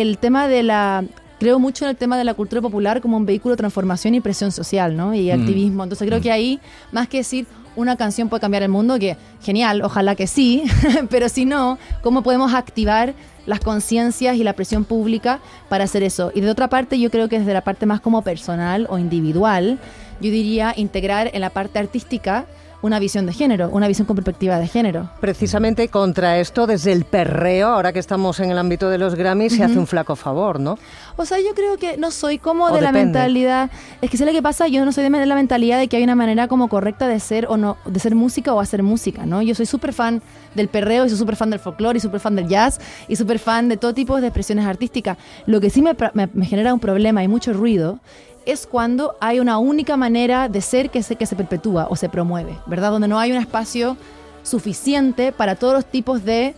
el 0.00 0.18
tema 0.18 0.48
de 0.48 0.62
la 0.64 1.04
creo 1.38 1.58
mucho 1.58 1.84
en 1.84 1.90
el 1.90 1.96
tema 1.96 2.16
de 2.16 2.24
la 2.24 2.34
cultura 2.34 2.60
popular 2.62 3.00
como 3.00 3.16
un 3.16 3.26
vehículo 3.26 3.52
de 3.54 3.58
transformación 3.58 4.14
y 4.14 4.20
presión 4.20 4.50
social, 4.50 4.96
¿no? 4.96 5.14
Y 5.14 5.30
Mm. 5.30 5.40
activismo. 5.40 5.82
Entonces 5.84 6.06
creo 6.08 6.20
que 6.20 6.32
ahí, 6.32 6.58
más 6.90 7.06
que 7.08 7.18
decir 7.18 7.46
una 7.76 7.96
canción 7.96 8.28
puede 8.28 8.40
cambiar 8.40 8.62
el 8.62 8.70
mundo, 8.70 8.98
que 8.98 9.16
genial, 9.42 9.82
ojalá 9.82 10.14
que 10.14 10.26
sí, 10.26 10.62
pero 11.10 11.28
si 11.28 11.44
no, 11.44 11.78
¿cómo 12.02 12.22
podemos 12.22 12.54
activar 12.54 13.14
las 13.46 13.60
conciencias 13.60 14.36
y 14.36 14.42
la 14.44 14.54
presión 14.54 14.84
pública 14.84 15.40
para 15.68 15.84
hacer 15.84 16.02
eso? 16.02 16.32
Y 16.34 16.40
de 16.40 16.50
otra 16.50 16.68
parte, 16.68 16.98
yo 16.98 17.10
creo 17.10 17.28
que 17.28 17.38
desde 17.38 17.52
la 17.52 17.62
parte 17.62 17.84
más 17.84 18.00
como 18.00 18.22
personal 18.22 18.86
o 18.90 18.98
individual, 18.98 19.78
yo 20.20 20.30
diría 20.30 20.72
integrar 20.76 21.30
en 21.34 21.40
la 21.40 21.50
parte 21.50 21.78
artística 21.78 22.46
una 22.84 22.98
visión 22.98 23.24
de 23.24 23.32
género, 23.32 23.70
una 23.70 23.88
visión 23.88 24.06
con 24.06 24.14
perspectiva 24.14 24.58
de 24.58 24.68
género. 24.68 25.08
Precisamente 25.18 25.88
contra 25.88 26.38
esto, 26.38 26.66
desde 26.66 26.92
el 26.92 27.06
perreo, 27.06 27.68
ahora 27.68 27.94
que 27.94 27.98
estamos 27.98 28.40
en 28.40 28.50
el 28.50 28.58
ámbito 28.58 28.90
de 28.90 28.98
los 28.98 29.14
Grammys, 29.14 29.54
se 29.56 29.64
hace 29.64 29.78
un 29.78 29.86
flaco 29.86 30.16
favor, 30.16 30.60
¿no? 30.60 30.78
O 31.16 31.24
sea, 31.24 31.38
yo 31.38 31.54
creo 31.54 31.78
que 31.78 31.96
no 31.96 32.10
soy 32.10 32.38
como 32.38 32.66
O 32.66 32.74
de 32.74 32.82
la 32.82 32.88
depende. 32.88 33.04
mentalidad. 33.18 33.70
Es 34.02 34.10
que 34.10 34.18
sé 34.18 34.26
lo 34.26 34.32
que 34.32 34.42
pasa, 34.42 34.68
yo 34.68 34.84
no 34.84 34.92
soy 34.92 35.02
de 35.04 35.10
la 35.26 35.34
mentalidad 35.34 35.78
de 35.78 35.88
que 35.88 35.96
hay 35.96 36.02
una 36.04 36.14
manera 36.14 36.46
como 36.46 36.68
correcta 36.68 37.08
de 37.08 37.20
ser 37.20 37.46
o 37.48 37.56
no, 37.56 37.78
de 37.86 37.98
ser 38.00 38.14
música 38.14 38.52
o 38.52 38.60
hacer 38.60 38.82
música, 38.82 39.24
¿no? 39.24 39.40
Yo 39.40 39.54
soy 39.54 39.64
súper 39.64 39.94
fan 39.94 40.20
del 40.54 40.68
perreo 40.68 41.06
y 41.06 41.08
soy 41.08 41.16
súper 41.18 41.36
fan 41.36 41.48
del 41.48 41.60
folclore 41.60 41.96
y 41.96 42.00
súper 42.00 42.20
fan 42.20 42.36
del 42.36 42.48
jazz 42.48 42.80
y 43.08 43.16
súper 43.16 43.38
fan 43.38 43.68
de 43.70 43.78
todo 43.78 43.94
tipo 43.94 44.20
de 44.20 44.26
expresiones 44.26 44.66
artísticas. 44.66 45.16
Lo 45.46 45.58
que 45.60 45.70
sí 45.70 45.80
me, 45.80 45.96
me- 46.12 46.28
me 46.34 46.44
genera 46.44 46.74
un 46.74 46.80
problema 46.80 47.24
y 47.24 47.28
mucho 47.28 47.54
ruido 47.54 47.98
es 48.46 48.66
cuando 48.66 49.16
hay 49.20 49.40
una 49.40 49.58
única 49.58 49.96
manera 49.96 50.48
de 50.48 50.60
ser 50.60 50.90
que 50.90 51.02
se, 51.02 51.16
que 51.16 51.26
se 51.26 51.36
perpetúa 51.36 51.86
o 51.90 51.96
se 51.96 52.08
promueve, 52.08 52.56
¿verdad? 52.66 52.90
Donde 52.90 53.08
no 53.08 53.18
hay 53.18 53.32
un 53.32 53.38
espacio 53.38 53.96
suficiente 54.44 55.32
para 55.32 55.56
todos 55.56 55.74
los 55.74 55.84
tipos 55.86 56.24
de 56.24 56.54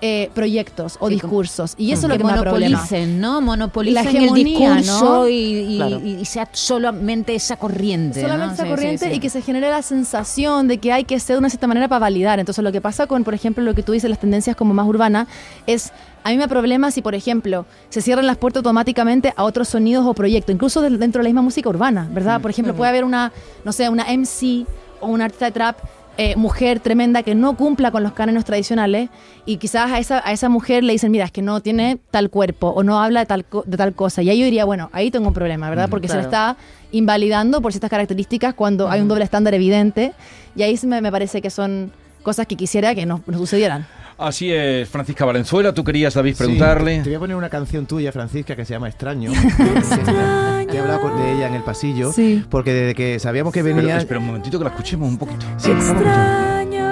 eh, 0.00 0.30
proyectos 0.34 0.96
o 1.00 1.08
Sí, 1.08 1.14
discursos. 1.14 1.74
Y 1.76 1.90
eso 1.90 2.02
es 2.02 2.08
lo 2.08 2.14
que 2.14 2.18
que 2.18 2.24
monopolicen, 2.24 3.20
¿no? 3.20 3.40
Monopolicen 3.40 3.94
La 4.04 4.08
el 4.10 4.16
hegemonía, 4.16 4.74
discurso 4.76 5.04
¿no? 5.22 5.28
y, 5.28 5.32
y- 5.34 5.76
Claro. 5.76 6.00
y 6.00 6.24
sea 6.26 6.48
solamente 6.52 7.34
esa 7.34 7.56
corriente. 7.56 8.20
solamente 8.20 8.46
¿no? 8.48 8.54
esa 8.54 8.62
Sí, 8.64 8.68
corriente 8.68 9.08
sí. 9.10 9.16
y 9.16 9.18
que 9.20 9.30
se 9.30 9.42
genere 9.42 9.70
la 9.70 9.82
sensación 9.82 10.68
de 10.68 10.78
que 10.78 10.92
hay 10.92 11.04
que 11.04 11.18
ser 11.18 11.34
de 11.36 11.38
una 11.40 11.50
cierta 11.50 11.66
manera 11.66 11.88
para 11.88 11.98
validar. 11.98 12.38
Entonces 12.38 12.62
lo 12.62 12.70
que 12.72 12.80
pasa 12.80 13.06
con, 13.06 13.24
por 13.24 13.34
ejemplo, 13.34 13.64
lo 13.64 13.74
que 13.74 13.82
tú 13.82 13.92
dices, 13.92 14.08
las 14.08 14.20
tendencias 14.20 14.54
como 14.54 14.72
más 14.74 14.86
urbanas, 14.86 15.26
es, 15.66 15.92
a 16.22 16.28
mí 16.30 16.36
me 16.36 16.42
da 16.42 16.48
problema 16.48 16.90
si, 16.90 17.00
por 17.02 17.14
ejemplo, 17.14 17.64
se 17.88 18.02
cierran 18.02 18.26
las 18.26 18.36
puertas 18.36 18.58
automáticamente 18.60 19.32
a 19.36 19.44
otros 19.44 19.68
sonidos 19.68 20.04
o 20.06 20.12
proyectos, 20.14 20.54
incluso 20.54 20.82
dentro 20.82 21.20
de 21.20 21.24
la 21.24 21.28
misma 21.30 21.42
música 21.42 21.68
urbana, 21.70 22.06
¿verdad? 22.12 22.40
Por 22.40 22.50
ejemplo, 22.50 22.74
puede 22.74 22.90
haber 22.90 23.04
una, 23.04 23.32
no 23.64 23.72
sé, 23.72 23.88
una 23.88 24.04
MC 24.12 24.66
o 25.00 25.06
una 25.08 25.24
artista 25.24 25.46
de 25.46 25.52
trap. 25.52 25.78
Eh, 26.18 26.36
mujer 26.36 26.80
tremenda 26.80 27.22
que 27.22 27.34
no 27.34 27.56
cumpla 27.56 27.90
con 27.90 28.02
los 28.02 28.12
cánones 28.12 28.44
tradicionales 28.44 29.08
y 29.46 29.56
quizás 29.56 29.90
a 29.90 29.98
esa, 29.98 30.22
a 30.26 30.32
esa 30.32 30.48
mujer 30.50 30.84
le 30.84 30.92
dicen, 30.92 31.10
mira, 31.10 31.24
es 31.24 31.32
que 31.32 31.40
no 31.40 31.60
tiene 31.60 31.98
tal 32.10 32.28
cuerpo 32.28 32.68
o 32.68 32.82
no 32.82 33.00
habla 33.02 33.20
de 33.20 33.26
tal, 33.26 33.44
co- 33.44 33.64
de 33.66 33.76
tal 33.76 33.94
cosa. 33.94 34.20
Y 34.22 34.28
ahí 34.28 34.38
yo 34.38 34.44
diría, 34.44 34.64
bueno, 34.66 34.90
ahí 34.92 35.10
tengo 35.10 35.28
un 35.28 35.34
problema, 35.34 35.70
¿verdad? 35.70 35.88
Porque 35.88 36.08
se 36.08 36.14
lo 36.14 36.28
claro. 36.28 36.52
está 36.52 36.62
invalidando 36.92 37.62
por 37.62 37.72
ciertas 37.72 37.90
características 37.90 38.52
cuando 38.54 38.90
hay 38.90 39.00
un 39.00 39.08
doble 39.08 39.24
estándar 39.24 39.54
evidente 39.54 40.12
y 40.54 40.62
ahí 40.62 40.78
me, 40.84 41.00
me 41.00 41.10
parece 41.10 41.40
que 41.40 41.48
son 41.50 41.90
cosas 42.22 42.46
que 42.46 42.56
quisiera 42.56 42.94
que 42.94 43.06
no, 43.06 43.22
no 43.26 43.38
sucedieran. 43.38 43.86
Así 44.20 44.52
es, 44.52 44.88
Francisca 44.88 45.24
Valenzuela. 45.24 45.72
Tú 45.72 45.82
querías, 45.82 46.12
David, 46.14 46.32
Sí, 46.34 46.38
preguntarle. 46.38 46.98
te 47.00 47.08
voy 47.08 47.14
a 47.14 47.18
poner 47.20 47.36
una 47.36 47.48
canción 47.48 47.86
tuya, 47.86 48.12
Francisca, 48.12 48.54
que 48.54 48.64
se 48.64 48.74
llama 48.74 48.88
Extraño. 48.88 49.32
Te 50.70 50.76
he 50.76 50.80
hablado 50.80 51.00
con- 51.00 51.16
de 51.20 51.32
ella 51.32 51.48
en 51.48 51.54
el 51.54 51.62
pasillo. 51.62 52.12
Sí. 52.12 52.44
Porque 52.50 52.72
desde 52.72 52.94
que 52.94 53.18
sabíamos 53.18 53.52
que 53.52 53.62
Pero, 53.64 53.76
venía. 53.76 53.96
espera 53.96 54.20
un 54.20 54.26
momentito 54.26 54.58
que 54.58 54.64
la 54.64 54.70
escuchemos 54.70 55.08
un 55.08 55.18
poquito. 55.18 55.44
Sí, 55.56 55.70
extraño 55.70 56.90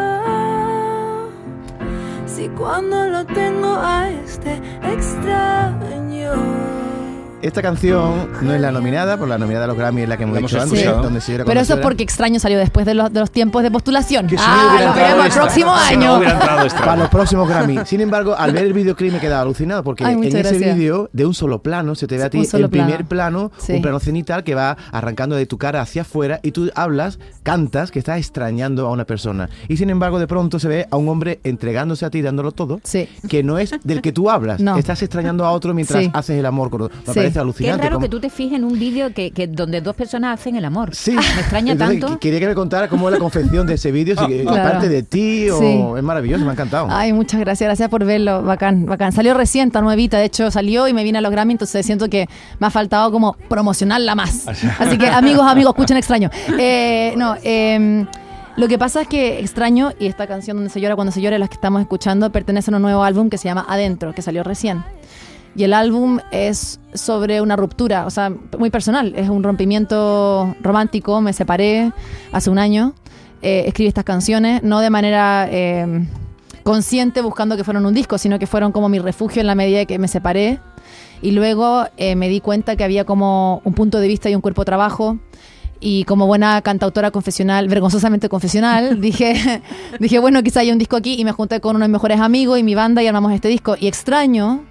si 2.27 2.49
cuando 2.49 3.07
lo 3.09 3.25
tengo 3.27 3.75
a 3.77 4.09
este 4.11 4.61
extraño 4.83 6.33
Esta 7.41 7.63
canción 7.63 8.29
no 8.43 8.53
es 8.53 8.61
la 8.61 8.73
nominada, 8.73 9.17
por 9.17 9.29
la 9.29 9.39
nominada 9.39 9.67
a 9.67 9.69
los 9.69 9.77
Grammy 9.77 10.03
es 10.03 10.09
la 10.09 10.17
que 10.17 10.25
hemos 10.25 10.39
hemos 10.39 10.51
dicho 10.51 10.61
antes, 10.61 10.85
donde 10.85 11.21
se 11.21 11.39
Pero 11.45 11.61
eso 11.61 11.75
es 11.75 11.81
porque 11.81 12.03
extraño 12.03 12.41
salió 12.41 12.59
después 12.59 12.85
de 12.85 12.95
los, 12.95 13.13
de 13.13 13.21
los 13.21 13.31
tiempos 13.31 13.63
de 13.63 13.71
postulación. 13.71 14.27
Que 14.27 14.35
ah, 14.41 14.81
lo 14.85 14.93
veremos 14.93 15.27
el 15.27 15.33
próximo 15.33 15.73
año. 15.73 16.21
Para 16.21 16.97
los 16.97 17.09
próximos 17.09 17.49
Grammy. 17.49 17.79
Sin 17.87 18.01
embargo, 18.01 18.35
al 18.37 18.51
ver 18.53 18.65
el 18.65 18.73
videoclip 18.73 19.13
me 19.13 19.19
he 19.19 19.21
quedado 19.21 19.43
alucinado 19.43 19.85
porque 19.85 20.05
Ay, 20.05 20.15
en 20.15 20.25
ese 20.37 20.59
vídeo, 20.59 21.11
de 21.13 21.27
un 21.27 21.35
solo 21.35 21.63
plano, 21.63 21.95
se 21.95 22.09
te 22.09 22.17
ve 22.17 22.25
a 22.25 22.31
ti 22.31 22.39
el 22.53 22.69
primer 22.69 23.05
plano. 23.05 23.51
plano, 23.51 23.53
Sí. 23.59 23.75
un 23.75 23.83
plano 23.83 24.01
cenital 24.01 24.43
que 24.43 24.57
va 24.57 24.77
arrancando 24.91 25.37
de 25.37 25.47
tu 25.47 25.59
cara 25.59 25.81
hacia 25.81 26.03
afuera 26.03 26.41
y 26.43 26.51
tú 26.51 26.71
hablas, 26.75 27.21
cantas, 27.45 27.93
que 27.93 28.01
estás 28.01 28.19
extrañando 28.19 28.89
a 28.89 28.91
una 28.91 29.05
persona. 29.05 29.49
Y 29.69 29.77
sin 29.77 29.91
embargo, 29.91 30.19
de 30.19 30.27
pronto 30.27 30.59
se 30.59 30.67
ve 30.67 30.89
a 30.91 30.97
un 30.97 31.09
hombre 31.09 31.39
entregándose 31.45 32.05
a 32.05 32.11
ti, 32.11 32.21
dándolo 32.21 32.51
todo, 32.51 32.81
Sí. 32.83 33.09
que 33.29 33.45
no 33.45 33.59
es 33.59 33.71
del 33.85 34.03
que 34.03 34.11
tú 34.11 34.29
hablas. 34.29 34.61
No. 34.61 34.77
Estás 34.77 35.03
extrañando 35.03 35.45
a 35.47 35.53
otro 35.53 35.73
mientras 35.73 36.03
Sí. 36.03 36.11
haces 36.13 36.37
el 36.37 36.47
amor 36.47 36.71
con 36.71 36.83
otro. 36.83 36.99
Me 37.15 37.28
Parece 37.29 37.35
Qué 37.35 37.41
alucinante. 37.41 37.83
raro 37.85 37.97
cómo- 37.97 38.05
que 38.05 38.09
tú 38.11 38.21
te 38.21 38.31
fijes 38.31 38.57
en 38.59 38.65
un 38.65 38.79
vídeo 38.79 39.13
que, 39.15 39.31
que 39.31 39.47
donde 39.47 39.81
dos 39.81 39.95
personas 39.97 40.39
hacen 40.41 40.57
el 40.57 40.65
amor. 40.65 40.95
Sí. 40.95 41.13
Me 41.13 41.21
extraña 41.21 41.73
Entonces, 41.73 42.01
tanto. 42.01 42.17
qu- 42.17 42.19
Quería 42.19 42.41
que 42.41 42.47
me 42.49 42.55
contara 42.55 42.89
cómo 42.89 43.09
es 43.09 43.13
la 43.13 43.19
confección 43.19 43.67
de 43.67 43.75
ese 43.75 43.91
vídeo, 43.93 44.17
si 44.17 44.39
Claro. 44.43 44.61
aparte 44.69 44.89
de 44.89 45.03
ti 45.03 45.49
o 45.51 45.59
Sí. 45.59 45.85
es 45.99 46.03
maravilloso, 46.03 46.45
me 46.45 46.51
ha 46.51 46.53
encantado. 46.55 46.89
Ay, 46.91 47.13
muchas 47.13 47.41
gracias, 47.41 47.67
gracias 47.67 47.89
por 47.89 48.05
verlo, 48.05 48.43
bacán, 48.43 48.87
bacán. 48.87 49.13
Salió 49.13 49.35
recién, 49.35 49.69
está 49.69 49.81
nuevita, 49.81 50.19
de 50.19 50.25
hecho 50.27 50.51
salió 50.51 50.89
y 50.89 50.93
me 50.93 51.05
vine 51.05 51.19
a 51.19 51.21
los 51.21 51.31
Grammy, 51.31 51.53
entonces 51.53 51.85
siento 51.87 52.09
que 52.09 52.29
me 52.59 52.67
ha 52.67 52.71
faltado 52.71 53.11
como 53.13 53.37
promocionarla 53.49 54.15
más. 54.15 54.47
Así 54.79 54.99
que 54.99 55.09
amigos, 55.09 55.47
amigos, 55.47 55.75
escuchen 55.75 55.97
extraño. 55.97 56.31
Eh, 56.59 57.15
no, 57.17 57.37
eh, 57.43 58.07
Lo 58.57 58.67
que 58.67 58.77
pasa 58.77 59.03
es 59.03 59.07
que 59.09 59.39
extraño, 59.39 59.93
y 60.01 60.07
esta 60.07 60.27
canción 60.27 60.57
donde 60.57 60.71
se 60.71 60.81
llora 60.81 60.97
cuando 60.97 61.13
se 61.13 61.21
llora, 61.21 61.39
las 61.39 61.49
que 61.49 61.55
estamos 61.55 61.81
escuchando, 61.81 62.33
pertenece 62.33 62.73
a 62.73 62.77
un 62.77 62.83
nuevo 62.83 63.05
álbum 63.05 63.31
que 63.31 63.39
se 63.39 63.45
llama 63.45 63.65
Adentro, 63.69 64.13
que 64.15 64.21
salió 64.21 64.43
recién. 64.43 64.83
Y 65.59 65.65
el 65.65 65.75
álbum 65.75 66.21
es 66.31 66.79
sobre 66.95 67.41
una 67.41 67.57
ruptura, 67.57 68.07
o 68.07 68.11
sea, 68.11 68.33
muy 68.57 68.71
personal. 68.71 69.13
Es 69.17 69.29
un 69.29 69.43
rompimiento 69.43 70.55
romántico. 70.63 71.21
Me 71.21 71.33
separé 71.33 71.91
hace 72.31 72.49
un 72.49 72.61
año. 72.61 72.95
Eh, 73.43 73.65
escribí 73.67 73.89
estas 73.89 74.05
canciones, 74.05 74.63
no 74.63 74.79
de 74.79 74.89
manera 74.89 75.49
eh, 75.51 76.07
consciente 76.63 77.23
buscando 77.23 77.57
que 77.57 77.65
fueran 77.65 77.85
un 77.87 77.93
disco, 77.93 78.19
sino 78.19 78.39
que 78.39 78.47
fueron 78.47 78.71
como 78.71 78.89
mi 78.89 79.01
refugio 79.01 79.41
en 79.41 79.49
la 79.49 79.57
medida 79.57 79.85
que 79.85 79.99
me 79.99 80.07
separé. 80.07 80.61
Y 81.23 81.33
luego 81.33 81.87
eh, 81.97 82.15
me 82.15 82.29
di 82.29 82.41
cuenta 82.41 82.77
que 82.77 82.85
había 82.85 83.05
como 83.05 83.61
un 83.65 83.75
punto 83.75 83.99
de 83.99 84.07
vista 84.07 84.31
y 84.31 84.37
un 84.37 84.41
cuerpo 84.41 84.61
de 84.61 84.67
trabajo. 84.67 85.19
Y 85.81 86.05
como 86.05 86.29
buena 86.29 86.63
cantautora 86.63 87.11
confesional, 87.11 87.67
vergonzosamente 87.67 88.29
confesional, 88.29 89.01
dije, 89.01 89.61
dije, 89.99 90.21
bueno, 90.21 90.41
quizá 90.45 90.61
haya 90.61 90.73
un 90.73 90.79
disco 90.79 90.95
aquí. 90.95 91.17
Y 91.19 91.25
me 91.25 91.33
junté 91.33 91.61
con 91.61 91.75
uno 91.75 91.85
de 91.85 91.89
mis 91.89 91.95
mejores 91.95 92.21
amigos 92.21 92.61
y 92.61 92.63
mi 92.63 92.77
banda 92.77 93.03
y 93.03 93.09
armamos 93.09 93.33
este 93.33 93.49
disco. 93.49 93.75
Y 93.77 93.89
extraño, 93.89 94.65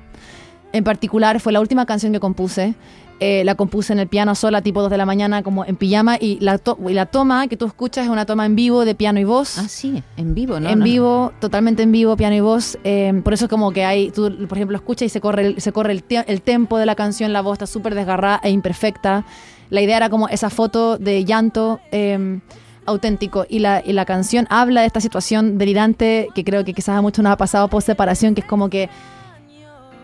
en 0.77 0.83
particular, 0.83 1.39
fue 1.39 1.51
la 1.53 1.59
última 1.59 1.85
canción 1.85 2.13
que 2.13 2.19
compuse. 2.19 2.75
Eh, 3.19 3.41
la 3.45 3.55
compuse 3.55 3.93
en 3.93 3.97
el 3.99 4.07
piano 4.07 4.35
sola, 4.35 4.61
tipo 4.61 4.79
2 4.79 4.91
de 4.91 4.97
la 4.97 5.05
mañana, 5.07 5.41
como 5.41 5.65
en 5.65 5.75
pijama. 5.75 6.17
Y 6.21 6.37
la, 6.39 6.59
to- 6.59 6.77
y 6.87 6.93
la 6.93 7.07
toma 7.07 7.47
que 7.47 7.57
tú 7.57 7.65
escuchas 7.65 8.05
es 8.05 8.11
una 8.11 8.27
toma 8.27 8.45
en 8.45 8.55
vivo 8.55 8.85
de 8.85 8.93
piano 8.93 9.19
y 9.19 9.23
voz. 9.23 9.57
Ah, 9.57 9.67
sí, 9.67 10.03
en 10.17 10.35
vivo, 10.35 10.59
¿no? 10.59 10.69
en 10.69 10.73
No, 10.77 10.79
no. 10.79 10.83
vivo, 10.83 11.33
totalmente 11.39 11.81
en 11.81 11.91
vivo, 11.91 12.15
piano 12.15 12.35
y 12.35 12.41
voz. 12.41 12.77
eh, 12.83 13.19
por 13.23 13.33
eso 13.33 13.45
es 13.45 13.49
como 13.49 13.71
que 13.71 13.83
hay, 13.85 14.11
tú, 14.11 14.31
por 14.47 14.57
ejemplo, 14.59 14.77
escuchas 14.77 15.07
y 15.07 15.09
se 15.09 15.19
corre 15.19 15.47
el, 15.47 15.61
se 15.61 15.71
corre 15.71 15.93
el, 15.93 16.03
el 16.27 16.41
tempo 16.43 16.77
de 16.77 16.85
la 16.85 16.93
canción, 16.93 17.33
la 17.33 17.41
voz 17.41 17.53
está 17.53 17.65
súper 17.65 17.95
desgarrada 17.95 18.39
e 18.43 18.51
imperfecta. 18.51 19.25
La 19.71 19.81
idea 19.81 19.97
era 19.97 20.09
como 20.11 20.29
esa 20.29 20.51
foto 20.51 20.99
de 20.99 21.25
llanto 21.25 21.79
eh, 21.91 22.39
auténtico. 22.85 23.45
Y 23.49 23.59
la, 23.59 23.81
y 23.83 23.93
la 23.93 24.05
canción 24.05 24.45
habla 24.51 24.81
de 24.81 24.87
esta 24.87 25.01
situación 25.01 25.57
delirante 25.57 26.27
que 26.35 26.43
creo 26.43 26.63
que 26.63 26.73
quizás 26.73 26.95
a 26.97 27.01
muchos 27.01 27.23
nos 27.23 27.33
ha 27.33 27.37
pasado 27.37 27.67
post 27.67 27.87
separación, 27.87 28.35
que 28.35 28.41
es 28.41 28.47
como 28.47 28.69
que 28.69 28.89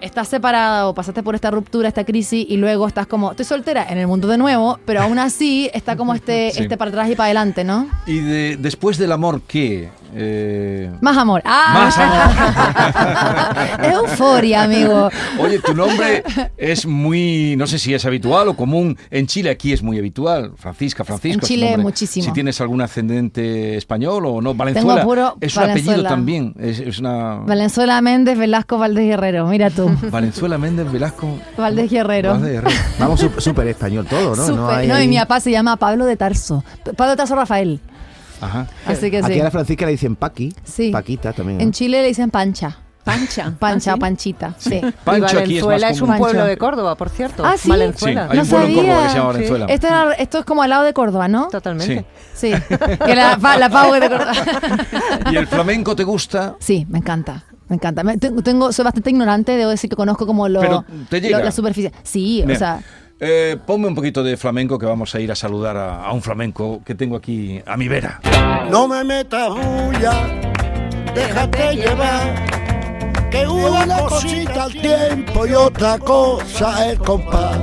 estás 0.03 0.27
separada 0.27 0.87
o 0.87 0.93
pasaste 0.93 1.23
por 1.23 1.33
esta 1.35 1.49
ruptura, 1.49 1.87
esta 1.87 2.03
crisis, 2.03 2.45
y 2.47 2.57
luego 2.57 2.87
estás 2.87 3.07
como, 3.07 3.31
estoy 3.31 3.45
soltera 3.45 3.85
en 3.89 3.97
el 3.97 4.07
mundo 4.07 4.27
de 4.27 4.37
nuevo, 4.37 4.77
pero 4.85 5.01
aún 5.01 5.17
así 5.19 5.69
está 5.73 5.95
como 5.95 6.13
este, 6.19 6.51
Sí. 6.51 6.63
este 6.63 6.77
para 6.77 6.89
atrás 6.89 7.09
y 7.09 7.15
para 7.15 7.25
adelante, 7.25 7.63
¿no? 7.63 7.87
¿Y 8.05 8.19
de, 8.19 8.57
después 8.57 8.97
del 8.97 9.11
amor 9.11 9.41
qué? 9.47 9.89
Eh, 10.15 10.91
Más 11.01 11.17
amor. 11.17 11.41
¡Ah! 11.43 11.71
Más 11.73 11.97
amor. 11.97 13.93
Euforia, 13.93 14.63
amigo. 14.63 15.09
Oye, 15.39 15.59
tu 15.59 15.73
nombre 15.73 16.23
es 16.57 16.85
muy, 16.85 17.55
no 17.57 17.65
sé 17.67 17.79
si 17.79 17.93
es 17.93 18.05
habitual 18.05 18.47
o 18.49 18.55
común. 18.55 18.95
En 19.09 19.25
Chile 19.27 19.49
aquí 19.49 19.73
es 19.73 19.81
muy 19.81 19.97
habitual. 19.97 20.51
Francisca, 20.55 21.03
Francisco. 21.03 21.39
En 21.39 21.41
es 21.41 21.47
Chile 21.47 21.77
muchísimo. 21.77 22.25
Si 22.25 22.31
tienes 22.31 22.61
algún 22.61 22.81
ascendente 22.81 23.75
español 23.77 24.25
o 24.25 24.41
no. 24.41 24.53
Valenzuela 24.53 25.03
puro 25.03 25.35
es 25.41 25.57
un 25.57 25.63
apellido 25.63 26.03
también. 26.03 26.53
Es, 26.59 26.79
es 26.79 26.99
una... 26.99 27.35
Valenzuela 27.37 27.99
Méndez, 28.01 28.37
Velasco 28.37 28.77
Valdés 28.77 29.05
Guerrero. 29.07 29.47
Mira 29.47 29.69
tú. 29.71 29.89
Valenzuela 30.11 30.57
Méndez 30.57 30.91
Velasco. 30.91 31.37
Valdés 31.57 31.89
Guerrero. 31.91 32.31
Valdés 32.31 32.51
Guerrero. 32.53 32.77
Vamos 32.99 33.25
súper 33.37 33.67
español 33.67 34.05
todo, 34.09 34.35
¿no? 34.35 34.43
Súper- 34.45 34.55
no, 34.55 34.69
hay 34.69 34.87
no, 34.87 35.01
y 35.01 35.07
mi 35.07 35.17
papá 35.17 35.39
se 35.39 35.51
llama 35.51 35.75
Pablo 35.77 36.05
de 36.05 36.15
Tarso. 36.17 36.63
Pablo 36.95 37.11
de 37.11 37.17
Tarso 37.17 37.35
Rafael. 37.35 37.79
Ajá. 38.41 38.67
Así 38.85 39.09
que 39.09 39.19
Aquí 39.19 39.33
sí. 39.33 39.39
a 39.39 39.43
la 39.45 39.51
Francisca 39.51 39.85
le 39.85 39.91
dicen 39.91 40.15
Paqui. 40.17 40.53
Sí. 40.63 40.91
Paquita 40.91 41.31
también. 41.33 41.57
¿no? 41.59 41.63
En 41.63 41.71
Chile 41.71 42.01
le 42.01 42.07
dicen 42.09 42.29
Pancha. 42.29 42.77
Pancha. 43.05 43.53
Pancha 43.59 43.93
Ah. 43.93 43.97
Panchita. 43.97 44.55
Sí. 44.57 44.75
Y 44.75 44.91
Pancho 45.03 45.39
aquí 45.39 45.57
es 45.57 45.63
Valenzuela 45.65 45.89
es, 45.89 46.01
un 46.01 46.17
pueblo 46.17 46.45
de 46.45 46.57
Córdoba, 46.57 46.95
por 46.95 47.09
cierto. 47.09 47.45
Ah, 47.45 47.53
¿sí? 47.53 47.63
Sí, 47.63 47.69
Valenzuela. 47.69 48.27
hay 48.29 48.37
No 48.37 48.43
un 48.43 48.49
pueblo 48.49 48.67
en 48.67 48.75
Córdoba 48.75 48.95
que 48.95 49.01
se 49.01 49.07
sabía. 49.07 49.15
llama 49.21 49.33
Valenzuela. 49.33 49.65
Esto, 49.67 49.87
era- 49.87 50.13
esto 50.13 50.39
es 50.39 50.45
como 50.45 50.63
al 50.63 50.69
lado 50.69 50.83
de 50.83 50.93
Córdoba, 50.93 51.27
¿no? 51.27 51.47
Totalmente. 51.47 52.05
Sí. 52.33 52.51
Que 53.05 53.15
la, 53.15 53.37
la 53.37 53.69
de 53.69 54.09
Córdoba. 54.09 54.31
¿Y 55.31 55.35
el 55.37 55.47
flamenco 55.47 55.95
te 55.95 56.03
gusta? 56.03 56.55
Sí, 56.59 56.85
me 56.89 56.99
encanta. 56.99 57.43
Me 57.69 57.75
encanta. 57.75 58.03
Me- 58.03 58.17
tengo, 58.17 58.41
tengo- 58.41 58.71
soy 58.71 58.83
bastante 58.85 59.09
ignorante, 59.09 59.53
debo 59.55 59.71
decir 59.71 59.89
que 59.89 59.95
conozco 59.95 60.25
como 60.25 60.47
lo, 60.49 60.59
Pero, 60.61 60.85
¿te 61.09 61.21
llega? 61.21 61.39
lo- 61.39 61.45
la 61.45 61.51
superficie. 61.51 61.91
Sí, 62.03 62.43
o 62.43 62.55
sea, 62.55 62.81
eh, 63.19 63.57
ponme 63.65 63.87
un 63.87 63.95
poquito 63.95 64.21
de 64.23 64.35
flamenco 64.37 64.77
que 64.77 64.85
vamos 64.85 65.13
a 65.15 65.19
ir 65.19 65.31
a 65.31 65.35
saludar 65.35 65.77
a, 65.77 66.03
a 66.05 66.11
un 66.13 66.21
flamenco 66.21 66.81
que 66.85 66.93
tengo 66.95 67.15
aquí 67.15 67.61
a 67.65 67.77
mi 67.77 67.87
vera. 67.87 68.19
No 68.69 68.87
me 68.87 69.03
metas 69.03 69.49
bulla, 69.49 70.13
déjate 71.15 71.75
llevar. 71.75 72.53
Que 73.31 73.47
una 73.47 73.97
cosita 74.07 74.63
al 74.65 74.71
tiempo 74.73 75.47
y 75.47 75.53
otra 75.53 75.97
cosa 75.97 76.87
el 76.91 76.99
compás. 76.99 77.57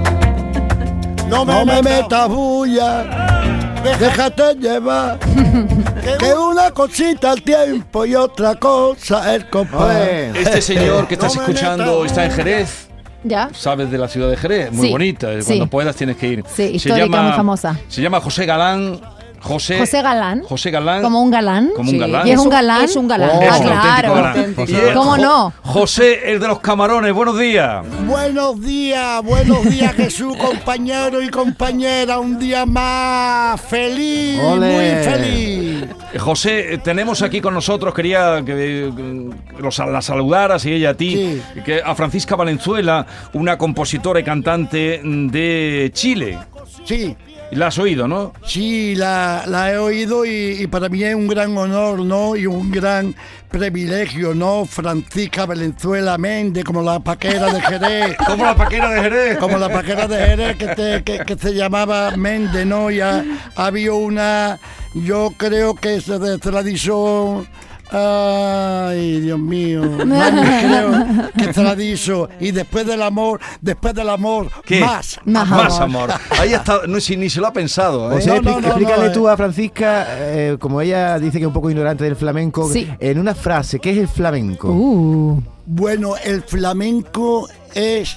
No 1.29 1.45
me, 1.45 1.81
metas 1.81 2.29
bulla, 2.29 3.79
déjate 3.85 4.55
llevar. 4.57 5.19
Que 6.19 6.35
una 6.35 6.71
cosita 6.71 7.33
al 7.33 7.43
tiempo 7.43 8.05
y 8.07 8.15
otra 8.15 8.55
cosa 8.57 9.35
el 9.35 9.49
compás. 9.49 9.97
Este 10.35 10.63
señor 10.63 11.07
que 11.07 11.15
estás 11.15 11.35
escuchando 11.37 12.05
está 12.05 12.25
en 12.25 12.33
Jerez. 12.33 12.89
ya. 13.25 13.51
Sabes 13.53 13.91
de 13.91 13.99
la 13.99 14.09
ciudad 14.09 14.31
de 14.31 14.37
Jerez, 14.37 14.73
muy 14.73 14.87
Sí, 14.87 14.93
bonita. 14.93 15.33
eh, 15.33 15.43
sí. 15.43 15.47
Cuando 15.49 15.67
puedas 15.69 15.97
tienes 15.97 16.17
que 16.17 16.27
ir. 16.29 16.45
Sí, 16.55 16.63
histórica, 16.65 17.07
muy 17.23 17.33
famosa. 17.33 17.79
Se 17.89 18.01
llama 18.01 18.21
José 18.21 18.47
Galán. 18.47 19.01
José, 19.41 19.79
José 19.79 20.03
Galán. 20.03 20.43
José 20.45 20.71
Galán. 20.71 21.03
Como 21.03 21.23
un 21.23 21.31
galán. 21.31 21.71
Como 21.75 21.89
un 21.91 21.95
Sí. 21.95 21.99
galán. 21.99 22.27
Y 22.27 22.31
es 22.33 22.39
un 22.39 22.49
galán. 22.49 22.85
es 22.85 22.97
un 22.97 23.09
galán. 23.09 23.43
Es 23.43 23.51
Ah, 23.51 23.59
claro. 23.61 24.15
galán. 24.15 24.55
¿Cómo 24.95 25.17
no? 25.17 25.53
José, 25.63 26.31
el 26.33 26.41
de 26.41 26.49
los 26.49 26.61
camarones. 26.61 27.13
Buenos 27.13 27.39
días. 27.39 27.85
Buenos 28.07 28.61
días, 28.61 29.23
buenos 29.23 29.65
días 29.69 29.95
Jesús, 29.95 30.37
compañero 30.37 31.23
y 31.23 31.29
compañera. 31.31 32.19
Un 32.19 32.39
día 32.39 32.67
más 32.67 33.61
feliz, 33.61 34.41
Ole. 34.43 34.67
muy 34.73 35.05
feliz. 35.13 35.85
José, 36.19 36.75
eh, 36.75 36.79
tenemos 36.79 37.23
aquí 37.23 37.41
con 37.41 37.55
nosotros, 37.55 37.95
quería 37.95 38.43
que 38.45 38.53
eh, 38.89 39.31
los- 39.59 39.79
la 39.79 40.03
saludaras 40.03 40.65
y 40.67 40.73
ella 40.73 40.91
a 40.91 40.95
ti, 40.95 41.41
Sí. 41.55 41.61
que 41.65 41.81
a 41.85 41.95
Francisca 41.95 42.37
Valenzuela, 42.37 43.07
una 43.33 43.57
compositora 43.57 44.21
y 44.21 44.25
cantante 44.25 45.01
de 45.05 45.91
Chile. 45.95 46.39
Sí, 46.85 47.17
La 47.53 47.67
has 47.67 47.79
oído, 47.79 48.07
¿no? 48.07 48.33
Sí, 48.47 48.95
la, 48.95 49.43
la 49.47 49.73
he 49.73 49.79
oído 49.79 50.25
y, 50.25 50.31
y 50.61 50.67
para 50.69 50.89
mí 50.89 51.03
es 51.03 51.15
un 51.17 51.27
gran 51.27 51.57
honor, 51.59 51.99
¿no? 52.01 52.37
Y 52.37 52.47
un 52.47 52.71
gran 52.71 53.15
privilegio, 53.51 54.35
¿no? 54.35 54.65
Francisca 54.65 55.47
Valenzuela 55.47 56.17
Méndez, 56.17 56.63
como 56.65 56.81
la 56.83 57.01
paquera 57.01 57.53
de 57.53 57.61
Jerez. 57.61 58.17
Como 58.27 58.45
la 58.45 58.55
paquera 58.55 58.89
de 58.91 59.01
Jerez. 59.03 59.39
Como 59.39 59.59
la 59.59 59.69
paquera 59.69 60.07
de 60.07 60.17
Jerez 60.17 60.57
que, 60.57 60.67
te- 60.69 61.03
que, 61.03 61.19
que 61.25 61.37
se 61.37 61.53
llamaba 61.55 62.13
Méndez, 62.17 62.65
¿no? 62.67 62.91
Ya 62.91 63.25
había 63.57 63.93
una, 63.95 64.59
yo 64.95 65.33
creo 65.37 65.75
que 65.75 65.97
es 65.97 66.07
de 66.07 66.39
tradición. 66.39 67.49
Ay, 67.93 69.21
Dios 69.21 69.39
mío. 69.39 69.83
No, 70.11 71.33
creo 71.35 71.53
que 71.53 71.63
la 71.63 71.75
dicho. 71.75 72.29
Y 72.41 72.51
después 72.53 72.87
del 72.87 73.03
amor, 73.03 73.41
después 73.61 73.95
del 73.95 74.09
amor, 74.09 74.49
¿Qué? 74.65 74.81
más. 74.81 75.19
Más 75.25 75.49
Más 75.49 75.81
amor. 75.81 76.11
amor. 76.13 76.21
Ahí 76.41 76.53
está, 76.53 76.83
no, 76.87 77.01
si, 77.01 77.17
ni 77.17 77.29
se 77.31 77.41
lo 77.41 77.47
ha 77.49 77.53
pensado. 77.53 78.17
¿eh? 78.19 78.23
No, 78.27 78.41
no, 78.41 78.59
explícale 78.59 79.07
no, 79.09 79.13
tú 79.13 79.29
eh. 79.29 79.33
a 79.33 79.37
Francisca, 79.37 80.07
eh, 80.09 80.57
como 80.59 80.81
ella 80.81 81.19
dice 81.19 81.39
que 81.39 81.45
es 81.45 81.49
un 81.49 81.53
poco 81.53 81.71
ignorante 81.71 82.05
del 82.05 82.17
flamenco, 82.17 82.69
Sí. 82.69 82.89
en 82.99 83.19
una 83.19 83.35
frase, 83.35 83.79
¿qué 83.81 83.91
es 83.91 83.99
el 83.99 84.09
flamenco? 84.09 84.69
Uh, 84.71 85.43
Bueno, 85.67 86.15
el 86.25 86.43
flamenco 86.43 87.49
es 87.75 88.17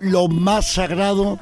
lo 0.00 0.28
más 0.28 0.72
sagrado 0.72 1.38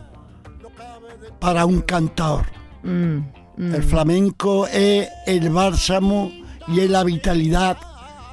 para 1.40 1.64
un 1.66 1.80
cantador. 1.82 2.46
mm, 2.84 3.16
mm. 3.56 3.74
El 3.74 3.82
flamenco 3.82 4.66
es 4.68 5.08
el 5.26 5.50
bálsamo 5.50 6.30
y 6.68 6.80
es 6.80 6.90
la 6.90 7.04
vitalidad 7.04 7.76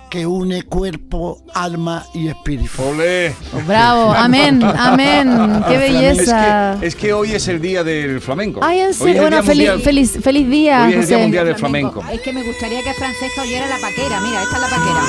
que 0.09 0.25
une 0.25 0.63
cuerpo, 0.63 1.43
alma 1.53 2.03
y 2.15 2.29
espíritu. 2.29 2.81
Olé. 2.81 3.35
Bravo, 3.67 4.11
amén, 4.11 4.59
amén. 4.63 5.63
Qué 5.69 5.77
belleza. 5.77 6.73
Es 6.73 6.79
que, 6.79 6.87
es 6.87 6.95
que 6.95 7.13
hoy 7.13 7.33
es 7.33 7.47
el 7.47 7.61
día 7.61 7.83
del 7.83 8.19
flamenco. 8.19 8.59
Ay, 8.63 8.79
en 8.79 8.93
serio. 8.95 9.21
Bueno, 9.21 9.43
feliz, 9.43 9.69
mundial- 9.69 9.81
feliz, 9.83 10.17
feliz 10.23 10.49
día, 10.49 10.85
Hoy 10.87 10.93
es 10.93 10.99
el 11.01 11.07
Día. 11.09 11.17
Mundial 11.19 11.45
del 11.45 11.55
Flamenco. 11.57 12.03
Es 12.11 12.21
que 12.21 12.33
me 12.33 12.41
gustaría 12.43 12.81
que 12.81 12.91
Francesca 12.93 13.41
oyera 13.43 13.67
la 13.67 13.77
paquera. 13.77 14.19
Mira, 14.21 14.41
esta 14.41 14.55
es 14.55 14.61
la 14.61 14.69
paquera. 14.69 15.01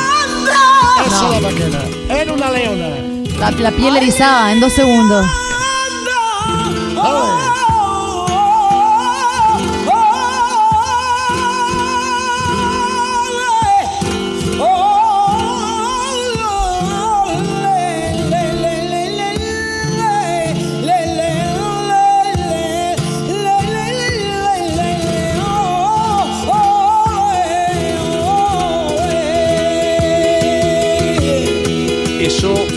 Esa 1.07 1.25
es 1.37 1.43
la 1.43 1.49
vaquera. 1.49 2.21
Era 2.21 2.33
una 2.35 2.51
leona. 2.51 2.89
La, 3.39 3.51
la 3.53 3.71
piel 3.71 3.97
erizada 3.97 4.53
en 4.53 4.61
dos 4.61 4.73
segundos. 4.75 5.25
¿sabes? 6.95 7.60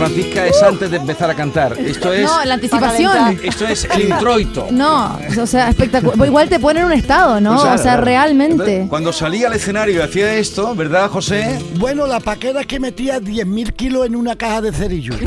Francisca, 0.08 0.46
es 0.48 0.62
antes 0.64 0.92
de 0.92 0.98
empezar 0.98 1.30
a 1.30 1.36
cantar. 1.36 1.78
Esto 1.80 2.12
es, 2.12 2.24
No, 2.24 2.44
la 2.46 2.54
anticipación. 2.56 3.40
esto 3.44 3.66
es 3.68 3.86
el 3.86 4.10
introito. 4.10 4.68
No, 4.72 5.18
o 5.42 5.46
sea, 5.48 5.70
espectacular. 5.70 6.28
Igual 6.28 6.50
te 6.50 6.60
pone 6.60 6.80
en 6.82 6.86
un 6.88 6.94
estado, 6.94 7.40
¿no? 7.40 7.56
Claro, 7.62 7.76
o 7.76 7.78
sea, 7.78 7.84
claro. 7.94 8.06
realmente. 8.06 8.54
Entonces, 8.54 8.90
Cuando 8.90 9.14
salía 9.14 9.48
al 9.48 9.54
escenario 9.54 9.96
y 10.00 10.02
hacía 10.02 10.34
esto, 10.36 10.76
¿verdad, 10.76 11.10
José? 11.10 11.60
Bueno, 11.78 12.06
la 12.08 12.20
paquera 12.20 12.62
es 12.62 12.68
que 12.68 12.80
metía 12.80 13.20
10.000 13.20 13.74
kilos 13.74 14.06
en 14.06 14.16
una 14.16 14.36
caja 14.36 14.62
de 14.62 14.72
cerillo. 14.74 15.14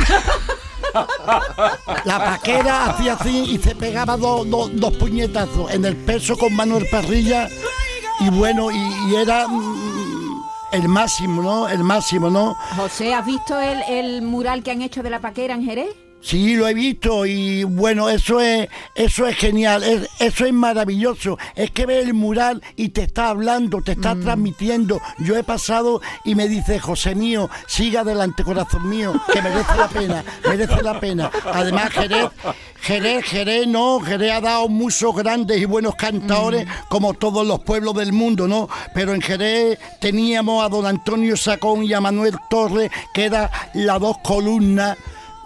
La 2.04 2.18
paquera 2.18 2.86
hacía 2.86 3.14
así 3.14 3.44
y 3.50 3.58
se 3.58 3.74
pegaba 3.74 4.16
dos, 4.16 4.48
dos- 4.48 4.70
dos 4.74 4.94
puñetazos 4.96 5.70
en 5.70 5.84
el 5.84 5.94
peso 5.96 6.36
con 6.38 6.54
Manuel 6.54 6.86
Parrilla. 6.90 7.48
Y 8.20 8.30
bueno, 8.30 8.70
y, 8.70 8.76
y 9.10 9.16
era 9.16 9.46
el 10.72 10.88
máximo, 10.88 11.42
¿no? 11.42 11.68
El 11.68 11.84
máximo, 11.84 12.30
¿no? 12.30 12.54
José, 12.76 13.14
¿has 13.14 13.24
visto 13.24 13.58
el, 13.60 13.82
el 13.88 14.22
mural 14.22 14.62
que 14.62 14.70
han 14.70 14.82
hecho 14.82 15.02
de 15.02 15.10
la 15.10 15.20
paquera 15.20 15.54
en 15.54 15.64
Jerez? 15.64 15.94
Sí, 16.20 16.56
lo 16.56 16.66
he 16.66 16.74
visto 16.74 17.24
y 17.24 17.62
bueno, 17.62 18.08
eso 18.08 18.40
es, 18.40 18.68
eso 18.96 19.28
es 19.28 19.36
genial, 19.36 19.84
es- 19.84 20.08
eso 20.18 20.44
es 20.44 20.52
maravilloso. 20.52 21.38
Es 21.54 21.70
que 21.70 21.86
ves 21.86 22.04
el 22.04 22.14
mural 22.14 22.62
y 22.74 22.88
te 22.88 23.02
está 23.02 23.28
hablando, 23.28 23.80
te 23.80 23.92
está 23.92 24.16
transmitiendo. 24.16 25.00
Yo 25.18 25.36
he 25.36 25.44
pasado 25.44 26.00
y 26.24 26.34
me 26.34 26.48
dice, 26.48 26.80
José 26.80 27.14
mío, 27.14 27.48
siga 27.68 28.00
adelante, 28.00 28.42
corazón 28.42 28.88
mío, 28.88 29.12
que 29.32 29.40
merece 29.40 29.76
la 29.76 29.86
pena, 29.88 30.24
merece 30.48 30.82
la 30.82 30.98
pena. 30.98 31.30
Además, 31.52 31.90
Jerez, 31.92 32.26
Jerez, 32.80 33.24
Jerez, 33.24 33.66
no, 33.68 34.00
Jerez 34.00 34.32
ha 34.32 34.40
dado 34.40 34.68
muchos 34.68 35.14
grandes 35.14 35.60
y 35.60 35.64
buenos 35.64 35.94
cantadores 35.94 36.66
como 36.88 37.14
todos 37.14 37.46
los 37.46 37.60
pueblos 37.60 37.94
del 37.94 38.12
mundo, 38.12 38.48
¿no? 38.48 38.68
Pero 38.94 39.14
en 39.14 39.20
Jerez 39.20 39.78
teníamos 40.00 40.64
a 40.64 40.68
don 40.68 40.86
Antonio 40.86 41.36
Sacón 41.36 41.84
y 41.84 41.92
a 41.92 42.00
Manuel 42.00 42.34
Torres, 42.50 42.90
que 43.14 43.26
eran 43.26 43.48
las 43.74 44.00
dos 44.00 44.16
columnas 44.24 44.96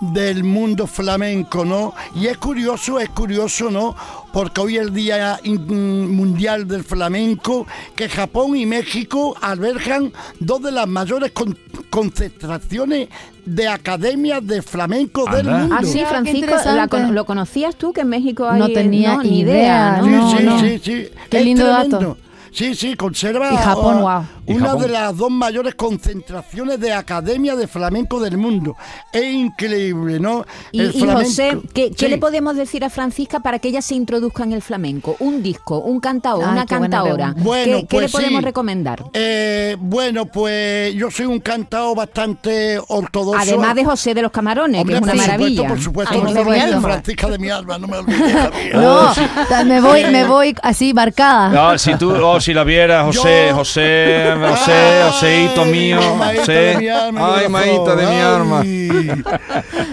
del 0.01 0.45
mundo 0.45 0.87
flamenco, 0.87 1.65
¿no? 1.65 1.95
Y 2.15 2.27
es 2.27 2.39
curioso, 2.39 2.99
es 2.99 3.11
curioso, 3.11 3.71
¿no? 3.71 3.95
Porque 4.33 4.61
hoy 4.61 4.77
es 4.77 4.83
el 4.83 4.95
Día 4.95 5.39
Mundial 5.45 6.67
del 6.67 6.85
Flamenco, 6.85 7.67
que 7.95 8.09
Japón 8.09 8.57
y 8.57 8.65
México 8.65 9.37
albergan 9.41 10.13
dos 10.39 10.63
de 10.63 10.73
las 10.73 10.89
mayores 10.89 11.33
con- 11.33 11.57
concentraciones 11.91 13.09
de 13.45 13.69
academias 13.69 14.47
de 14.47 14.63
flamenco 14.63 15.25
del 15.31 15.47
mundo. 15.47 15.77
Ah, 15.79 15.83
sí, 15.85 16.03
Francisco, 16.09 16.55
la 16.65 16.87
¿lo 17.11 17.25
conocías 17.25 17.77
tú 17.77 17.93
que 17.93 18.03
en 18.03 18.09
México 18.09 18.49
hay... 18.49 18.59
No 18.59 18.69
tenía 18.69 19.17
ni 19.19 19.41
idea, 19.41 19.99
¿no? 20.03 20.05
Sí, 20.05 20.11
no, 20.11 20.39
sí, 20.39 20.45
no. 20.45 20.61
sí, 20.61 20.81
sí. 20.83 21.09
Qué 21.29 21.39
Es 21.39 21.45
lindo 21.45 21.65
tremendo. 21.67 21.99
dato. 21.99 22.17
Sí, 22.53 22.75
sí, 22.75 22.97
conserva 22.97 23.53
Y 23.53 23.57
Japón, 23.57 24.03
uh, 24.03 24.53
una 24.53 24.67
Japón. 24.67 24.83
de 24.83 24.89
las 24.89 25.17
dos 25.17 25.31
mayores 25.31 25.75
concentraciones 25.75 26.81
de 26.81 26.93
academia 26.93 27.57
de 27.57 27.67
flamenco 27.67 28.21
del 28.21 28.37
mundo. 28.37 28.77
Es 29.13 29.33
increíble, 29.33 30.19
¿no? 30.19 30.45
Y, 30.73 30.81
El 30.81 30.97
y 30.97 31.01
José. 31.01 31.59
¿qué, 31.73 32.09
le 32.09 32.19
podemos 32.19 32.57
decir 32.57 32.85
a 32.85 32.91
Francisca 32.91 33.41
para 33.41 33.59
que 33.59 33.69
ella 33.69 33.83
se 33.83 33.95
introduzca 33.95 34.43
en 34.45 34.53
el 34.53 34.63
flamenco? 34.63 35.17
Un 35.21 35.43
disco, 35.43 35.79
un 35.79 36.01
cantador, 36.01 36.45
Ay, 36.45 36.53
una 36.53 36.67
pregunta. 36.67 37.35
Bueno, 37.37 37.79
¿Qué, 37.81 37.87
qué 37.87 37.97
le 37.97 38.03
pues 38.03 38.13
podemos 38.13 38.41
sí. 38.41 38.45
recomendar? 38.45 39.05
Eh, 39.13 39.77
bueno, 39.79 40.27
pues 40.27 40.95
yo 40.95 41.11
soy 41.11 41.27
un 41.27 41.41
cantado 41.41 41.95
bastante 41.95 42.81
ortodoxo. 42.89 43.41
Además 43.41 43.75
de 43.75 43.85
José 43.85 44.15
de 44.15 44.23
los 44.23 44.33
Camarones, 44.33 44.81
Hombre, 44.81 44.95
que 44.95 44.99
es 44.99 45.03
una 45.03 45.13
por 45.13 45.21
maravilla. 45.21 45.63
Supuesto, 45.63 45.75
por 45.75 45.83
supuesto, 45.83 46.15
Ay, 46.15 46.21
no 46.21 46.27
por 46.27 46.53
me 46.53 46.63
olvides. 46.63 46.81
Francisca 46.81 47.29
de 47.29 47.39
mi 47.39 47.51
alma, 47.51 47.79
no 47.79 47.87
me 47.87 47.99
olvides. 47.99 48.51
No, 48.75 49.13
me 49.65 49.81
voy, 49.81 50.05
me 50.05 50.25
voy 50.25 50.55
así 50.63 50.93
marcada. 50.95 51.49
No, 51.49 51.79
si 51.79 51.95
tú, 51.97 52.11
oh, 52.13 52.40
si 52.41 52.53
la 52.55 52.65
viera, 52.65 53.05
José, 53.05 53.47
Yo- 53.51 53.57
José, 53.57 54.33
José, 54.49 55.03
Joséito 55.11 55.65
mío, 55.67 55.99
maíta 56.17 56.41
José. 56.43 56.53
de 56.53 56.77
mi 56.79 56.89
alma, 56.89 57.37
Ay, 57.39 57.49
maíta 57.49 57.97
de 57.97 58.07
mi 58.07 58.17
arma. 58.21 58.61
ay. 58.61 58.91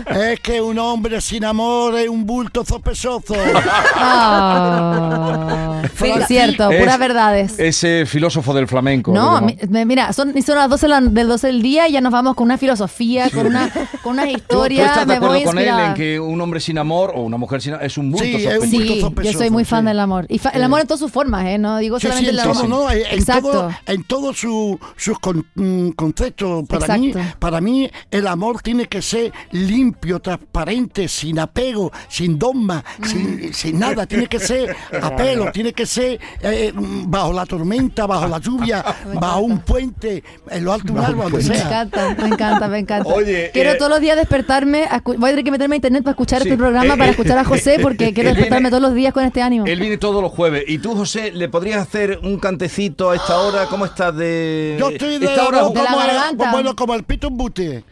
Es 0.31 0.39
que 0.39 0.61
un 0.61 0.79
hombre 0.79 1.21
sin 1.21 1.45
amor 1.45 1.95
es 1.95 2.07
un 2.09 2.25
bulto 2.25 2.63
zopesoso. 2.65 3.35
Ah, 4.39 5.81
Venga. 5.99 6.25
cierto, 6.27 6.69
Es- 6.71 6.79
puras 6.79 6.99
verdades. 6.99 7.59
Ese 7.59 8.05
filósofo 8.05 8.53
del 8.53 8.67
flamenco. 8.67 9.11
No, 9.13 9.41
mi- 9.41 9.57
mira, 9.85 10.13
son, 10.13 10.33
son 10.41 10.55
las 10.55 10.69
12 10.69 10.87
la- 10.87 11.01
del 11.01 11.27
12 11.27 11.47
del 11.47 11.61
día 11.61 11.87
y 11.87 11.93
ya 11.93 12.01
nos 12.01 12.11
vamos 12.11 12.35
con 12.35 12.45
una 12.45 12.57
filosofía, 12.57 13.29
con 13.29 13.47
una, 13.47 13.69
con 14.01 14.13
unas 14.13 14.25
¿Tú, 14.27 14.31
tú 14.33 14.37
historias. 14.37 14.89
estás 14.91 15.07
de 15.07 15.13
me 15.13 15.19
voy 15.19 15.39
acuerdo 15.41 15.51
con 15.51 15.59
él 15.59 15.67
en 15.87 15.93
que 15.93 16.19
un 16.19 16.39
hombre 16.41 16.59
sin 16.59 16.77
amor 16.77 17.11
o 17.15 17.21
una 17.21 17.37
mujer 17.37 17.61
sin 17.61 17.73
amor 17.73 17.85
es 17.85 17.97
un 17.97 18.11
bulto 18.11 18.25
Sí, 18.25 18.35
es 18.35 18.43
sospechoso? 18.53 18.83
yo 18.95 19.01
sospechoso, 19.01 19.37
soy 19.39 19.49
muy 19.49 19.65
fan 19.65 19.81
sí. 19.81 19.87
del 19.87 19.99
amor. 19.99 20.25
Y 20.29 20.39
fa- 20.39 20.49
el 20.49 20.63
amor 20.63 20.81
en 20.81 20.87
todas 20.87 20.99
sus 20.99 21.11
formas, 21.11 21.45
¿eh? 21.45 21.57
No 21.57 21.77
digo 21.77 21.99
Sí, 21.99 22.07
sí, 22.07 22.07
solamente 22.07 22.29
en 22.29 22.35
el 22.35 22.36
amor. 22.39 22.55
todo, 22.55 22.67
¿no? 22.67 22.91
En, 22.91 23.25
todo, 23.25 23.69
en 23.85 24.03
todos 24.03 24.37
su- 24.37 24.79
sus 24.95 25.19
con- 25.19 25.45
mm, 25.55 25.89
conceptos. 25.91 26.67
Para 26.67 26.97
mí, 26.97 27.13
para 27.39 27.61
mí, 27.61 27.89
el 28.11 28.27
amor 28.27 28.61
tiene 28.61 28.87
que 28.87 29.01
ser 29.01 29.31
limpio, 29.51 30.19
transparente, 30.19 31.07
sin 31.07 31.39
apego, 31.39 31.91
sin 32.09 32.37
dogma, 32.39 32.83
Mm. 32.99 33.05
sin, 33.05 33.53
sin 33.53 33.79
nada. 33.79 34.05
Tiene 34.05 34.27
que 34.27 34.39
ser 34.39 34.75
apelo, 35.01 35.51
tiene 35.51 35.73
que 35.73 35.85
ser 35.85 36.19
eh, 36.41 36.71
mm, 36.73 37.09
bajo 37.09 37.33
la 37.33 37.45
tormenta, 37.45 38.05
bajo 38.05 38.27
la 38.27 38.39
lluvia, 38.39 38.83
bajo 39.19 39.39
un 39.41 39.59
puente, 39.59 40.23
en 40.49 40.63
lo 40.65 40.73
alto 40.73 40.93
de 40.93 40.99
un 40.99 41.05
árbol, 41.05 41.31
donde 41.31 41.47
Me 41.49 41.55
sea. 41.55 41.65
encanta, 41.67 42.15
me 42.21 42.27
encanta, 42.27 42.67
me 42.67 42.79
encanta. 42.79 43.09
Oye, 43.13 43.49
quiero 43.53 43.71
eh, 43.71 43.75
todos 43.75 43.91
los 43.91 43.99
días 44.01 44.15
despertarme. 44.17 44.85
a 44.85 45.01
voy 45.03 45.15
a 45.15 45.29
tener 45.31 45.43
que 45.43 45.51
meterme 45.51 45.75
a 45.75 45.77
internet 45.77 46.03
para 46.03 46.11
escuchar 46.11 46.41
Sí, 46.41 46.47
este 46.49 46.57
programa, 46.57 46.93
eh, 46.93 46.97
para 46.97 47.07
eh, 47.07 47.11
escuchar 47.11 47.37
a 47.37 47.43
José, 47.45 47.77
porque 47.81 48.13
quiero 48.13 48.29
despertarme 48.29 48.57
viene- 48.65 48.69
todos 48.69 48.81
los 48.83 48.93
días 48.93 49.13
con 49.13 49.23
este 49.25 49.41
ánimo. 49.41 49.65
Él 49.65 49.79
viene 49.79 49.97
todos 49.97 50.21
los 50.21 50.31
jueves. 50.31 50.63
¿Y 50.67 50.77
tú, 50.79 50.95
José, 50.95 51.31
le 51.31 51.49
podrías 51.49 51.81
hacer 51.81 52.19
un 52.27 52.39
cantecito 52.39 53.09
a 53.09 53.15
esta 53.15 53.39
hora? 53.39 53.65
¿Cómo 53.67 53.85
estás 53.85 54.15
de...? 54.15 54.75
Yo 54.79 54.89
estoy 54.89 55.17
de, 55.17 55.25
esta 55.25 55.47
hora- 55.47 55.61
como, 55.61 55.73
De 55.73 55.83
la 55.83 55.95
garganta. 55.95 56.51
bueno, 56.51 56.75
como 56.75 56.93
el 56.95 57.03
pito 57.03 57.27
en 57.27 57.37
bute. 57.37 57.83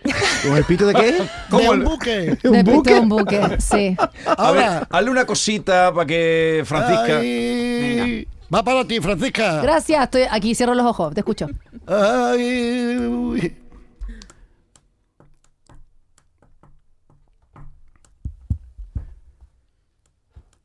¿Con 0.44 0.58
el 0.58 0.64
pito 0.66 0.86
de 0.88 0.94
qué? 0.94 1.18
¿Cómo 1.50 1.62
de 1.64 1.70
un 1.70 1.76
el- 1.82 1.84
buque. 1.88 2.38
De 2.44 2.64
pito 2.64 3.02
un 3.02 3.10
buque, 3.10 3.58
sí. 3.60 3.96
A 4.38 4.52
ver, 4.52 4.64
Ahora. 4.66 4.88
hazle 4.90 5.10
una 5.12 5.26
cosita 5.26 5.94
para 5.94 6.06
que 6.06 6.64
Francisca... 6.66 7.18
Ay, 7.20 8.28
va 8.54 8.64
para 8.64 8.86
ti, 8.86 9.00
Francisca. 9.02 9.62
Gracias, 9.62 10.04
estoy 10.04 10.24
aquí, 10.30 10.54
cierro 10.56 10.76
los 10.76 10.86
ojos, 10.86 11.14
te 11.14 11.22
escucho. 11.22 11.48
Ay, 11.88 12.98
uy. 13.08 13.56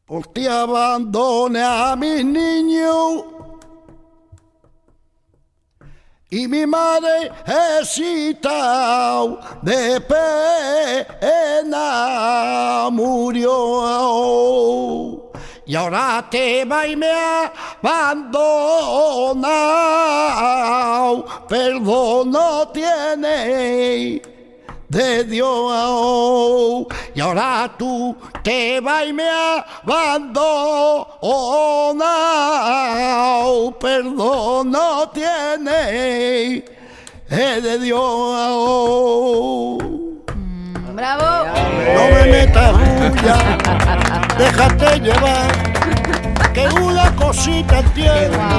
Por 0.06 0.26
ti 0.28 0.46
abandone 0.46 1.62
a 1.62 1.94
mis 1.96 2.24
niños 2.24 3.24
y 6.30 6.46
mi 6.46 6.64
madre 6.64 7.32
excita 7.80 9.24
de 9.62 10.00
pena 11.20 11.78
murió. 12.92 13.50
Y 15.66 15.74
ahora 15.74 16.24
te 16.30 16.64
va 16.64 16.86
y 16.86 16.94
me 16.96 17.10
abandonado, 17.10 18.44
perdón 21.48 22.30
no 22.30 22.68
tiene 22.68 24.22
de 24.88 25.24
Dios. 25.24 26.86
Y 27.14 27.20
ahora 27.20 27.72
tú 27.78 28.16
te 28.42 28.80
vas 28.80 29.06
y 29.06 29.12
me 29.12 29.24
abandonado, 29.28 30.08
perdón 33.78 34.70
no 34.70 35.08
tiene 35.10 36.64
de 37.28 37.78
Dios. 37.78 38.00
¡Bravo! 40.92 41.46
No 41.94 42.10
me 42.14 42.24
metas 42.26 42.72
bulla, 42.72 43.36
déjate 44.36 45.00
llevar. 45.00 45.69
Que 46.54 46.66
una 46.82 47.14
cosita 47.14 47.80
tiene 47.94 48.10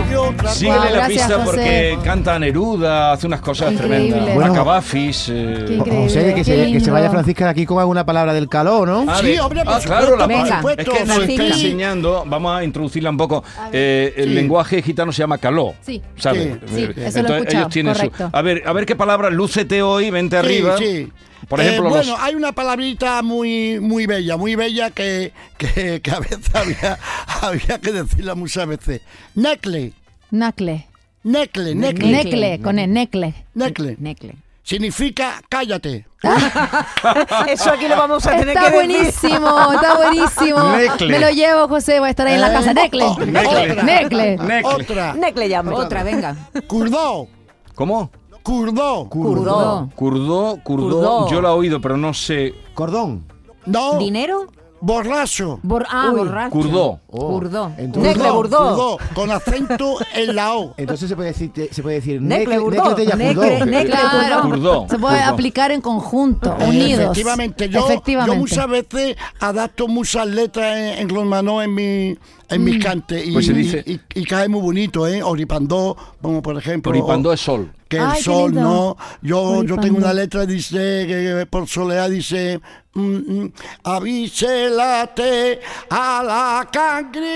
y 0.09 0.15
otra 0.15 0.51
Síguele 0.51 0.77
la 0.79 0.91
gracias, 0.91 1.07
pista 1.27 1.43
José. 1.43 1.45
porque 1.45 1.97
canta 2.05 2.39
Neruda, 2.39 3.11
hace 3.11 3.27
unas 3.27 3.41
cosas 3.41 3.73
Increíble. 3.73 3.97
tremendas. 4.11 4.35
Bueno. 4.35 4.49
Macabafis. 4.51 5.27
eh, 5.29 5.65
Qué 5.67 5.73
increíble. 5.75 6.03
José, 6.07 6.25
que 6.29 6.33
qué 6.35 6.43
se, 6.45 6.55
que 6.55 6.63
se 6.63 6.65
lindo. 6.67 6.93
vaya 6.93 7.09
Francisca 7.09 7.45
de 7.45 7.51
aquí 7.51 7.65
con 7.65 7.79
alguna 7.79 8.05
palabra 8.05 8.33
del 8.33 8.47
calor, 8.47 8.87
¿no? 8.87 9.05
Ah, 9.11 9.19
Sí, 9.21 9.37
hombre, 9.39 9.65
por 9.65 9.73
ah, 9.73 9.79
claro, 9.83 10.07
supuesto, 10.11 10.17
la- 10.17 10.27
por 10.27 10.47
es 10.47 10.55
supuesto, 10.55 10.83
que 10.83 10.99
nos 10.99 10.99
está 11.01 11.15
Francisca. 11.15 11.45
enseñando, 11.47 12.23
vamos 12.27 12.57
a 12.57 12.63
introducirla 12.63 13.09
un 13.09 13.17
poco. 13.17 13.43
eh, 13.73 14.13
el 14.17 14.29
Sí. 14.29 14.33
lenguaje 14.35 14.81
gitano 14.81 15.11
se 15.11 15.19
llama 15.19 15.37
caló. 15.37 15.73
Sí. 15.81 16.01
¿Sabes? 16.15 16.57
Sí. 16.67 16.75
Sí, 16.75 16.83
Eh, 16.83 16.93
eso 17.07 17.21
lo 17.23 17.27
he 17.35 17.37
escuchado, 17.39 17.59
ellos 17.63 17.69
tienen 17.73 17.95
su. 17.95 18.01
correcto. 18.09 18.29
A 18.31 18.41
ver, 18.41 18.63
a 18.65 18.71
ver 18.73 18.85
qué 18.85 18.95
palabra, 18.95 19.29
lúcete 19.29 19.81
hoy, 19.81 20.09
vente 20.11 20.39
Sí, 20.39 20.45
arriba. 20.45 20.77
sí. 20.77 21.11
Por 21.47 21.59
Eh, 21.61 21.79
bueno, 21.79 21.95
los- 22.11 22.19
hay 22.19 22.35
una 22.35 22.51
palabrita 22.51 23.21
muy 23.23 23.79
muy 23.79 24.05
bella, 24.05 24.37
muy 24.37 24.55
bella 24.55 24.89
que, 24.91 25.33
que, 25.57 26.01
que 26.01 26.11
a 26.11 26.19
veces 26.19 26.39
había, 26.53 26.97
había 27.41 27.79
que 27.79 27.91
decirla 27.91 28.35
muchas 28.35 28.67
veces. 28.67 29.01
Necle, 29.35 29.93
Nacle. 30.29 30.87
necle, 31.23 31.75
necle, 31.75 32.07
Necle, 32.11 32.61
con 32.61 32.79
el 32.79 32.91
necle. 32.93 33.33
necle. 33.53 33.95
Necle. 33.99 34.35
Significa 34.63 35.41
cállate. 35.49 36.05
Eso 37.47 37.71
aquí 37.71 37.87
lo 37.87 37.97
vamos 37.97 38.25
a 38.27 38.31
tener 38.31 38.49
Está 38.49 38.71
que 38.71 38.77
decir. 38.77 38.87
buenísimo, 38.95 39.73
está 39.73 39.97
buenísimo. 39.97 40.75
Necle. 40.77 41.07
Me 41.07 41.19
lo 41.19 41.29
llevo, 41.31 41.67
José, 41.67 41.99
voy 41.99 42.07
a 42.07 42.11
estar 42.11 42.27
ahí 42.27 42.35
en 42.35 42.41
la 42.41 42.49
Eh, 42.51 42.53
casa. 42.53 42.73
Necle. 42.73 43.03
oh, 43.03 43.19
Necle. 43.19 43.83
Necle. 43.83 44.37
Necle. 44.37 44.61
Otra. 44.63 45.13
Necle 45.15 45.49
llame. 45.49 45.71
Otra, 45.73 46.03
venga. 46.03 46.35
Curdó. 46.67 47.27
¿Cómo? 47.75 48.11
Curdó. 48.43 49.07
Curdó. 49.09 49.89
Curdó, 49.95 50.57
Curdó, 50.63 51.29
yo 51.29 51.41
la 51.41 51.49
he 51.49 51.53
oído, 51.53 51.79
pero 51.81 51.97
no 51.97 52.13
sé. 52.13 52.53
Cordón. 52.73 53.23
No, 53.65 53.97
¿Dinero? 53.99 54.47
borracho. 54.83 55.59
Bor- 55.61 55.85
ah, 55.91 56.09
Uy. 56.11 56.17
borracho. 56.21 56.49
Curdó. 56.51 56.99
Oh, 57.11 57.27
Curdó. 57.33 57.71
Entonces, 57.77 58.15
Necle 58.17 58.31
Burdó. 58.31 58.57
Curdó, 58.57 58.97
con 59.13 59.29
acento 59.29 59.97
en 60.15 60.35
la 60.35 60.55
O. 60.55 60.73
entonces 60.75 61.07
se 61.07 61.15
puede 61.15 61.29
decir, 61.29 61.51
se 61.71 61.83
puede 61.83 61.97
decir 61.97 62.19
Necle 62.19 62.55
necle- 62.57 62.61
Burdó. 62.63 62.83
necle 62.89 63.05
de 63.05 63.13
Necle- 63.13 63.49
Yacurdó. 63.51 63.65
necle 63.67 63.91
Claro. 63.91 64.41
Curdó. 64.41 64.85
Se 64.89 64.97
puede 64.97 65.17
Curdó. 65.19 65.33
aplicar 65.33 65.71
en 65.71 65.81
conjunto, 65.81 66.55
unidos. 66.67 66.99
Efectivamente, 67.03 67.69
yo, 67.69 67.85
Efectivamente. 67.85 68.35
yo 68.35 68.39
muchas 68.41 68.67
veces 68.67 69.17
adapto 69.39 69.87
muchas 69.87 70.25
letras 70.25 70.75
en, 70.75 70.97
en 70.97 71.09
romano 71.09 71.61
en 71.61 71.75
mi 71.75 72.17
en 72.51 72.63
mis 72.63 72.83
cantes 72.83 73.25
y, 73.25 73.31
Pues 73.31 73.45
se 73.45 73.53
dice- 73.53 73.83
y, 73.85 73.93
y- 73.93 73.99
y 74.15 74.23
cae 74.25 74.47
muy 74.47 74.61
bonito, 74.61 75.07
¿eh? 75.07 75.21
Oripandó, 75.23 75.95
como 76.21 76.41
por 76.41 76.57
ejemplo. 76.57 76.91
Oripandó 76.91 77.33
es 77.33 77.41
sol. 77.41 77.71
que 77.89 77.97
el 77.97 78.03
Ay, 78.03 78.21
sol. 78.21 78.53
¿no? 78.53 78.95
Yo, 79.21 79.63
yo 79.65 79.75
tengo 79.77 79.97
una 79.97 80.13
letra 80.13 80.45
dice 80.45 80.77
que 81.07 81.45
por 81.49 81.67
soledad 81.67 82.09
dice 82.09 82.61
mm, 82.93 83.01
mm, 83.41 83.53
avíselate 83.83 85.59
a 85.89 86.23
la 86.23 86.69
cangri 86.71 87.27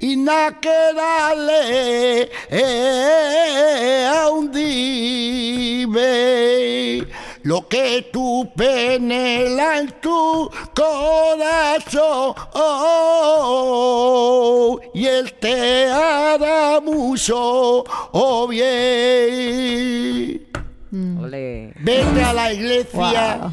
y 0.00 0.16
na 0.16 0.58
que 0.60 0.68
dale 0.94 2.28
eh, 2.50 4.06
a 4.14 4.28
un 4.28 4.50
dime 5.96 7.06
lo 7.46 7.68
que 7.68 8.08
tú 8.12 8.50
penela 8.56 9.78
en 9.78 9.92
tu 10.00 10.50
corazón 10.74 12.34
y 14.92 15.06
él 15.06 15.32
te 15.34 15.86
hará 15.86 16.80
mucho 16.80 17.84
oh 18.12 18.48
bien 18.48 20.46
Ole. 21.22 21.72
vete 21.80 22.22
a 22.24 22.32
la 22.32 22.52
iglesia 22.52 23.38
Wow. 23.42 23.52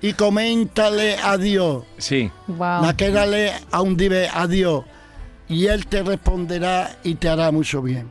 y 0.00 0.12
coméntale 0.14 1.16
a 1.22 1.36
Dios 1.38 1.84
Sí. 1.98 2.28
Wow. 2.48 2.82
la 2.82 2.96
que 2.96 3.10
dale 3.10 3.52
a 3.70 3.82
un 3.82 3.96
dive 3.96 4.28
a 4.32 4.46
Dios 4.48 4.84
y 5.52 5.66
él 5.66 5.86
te 5.86 6.02
responderá 6.02 6.90
y 7.04 7.14
te 7.16 7.28
hará 7.28 7.50
mucho 7.52 7.82
bien 7.82 8.08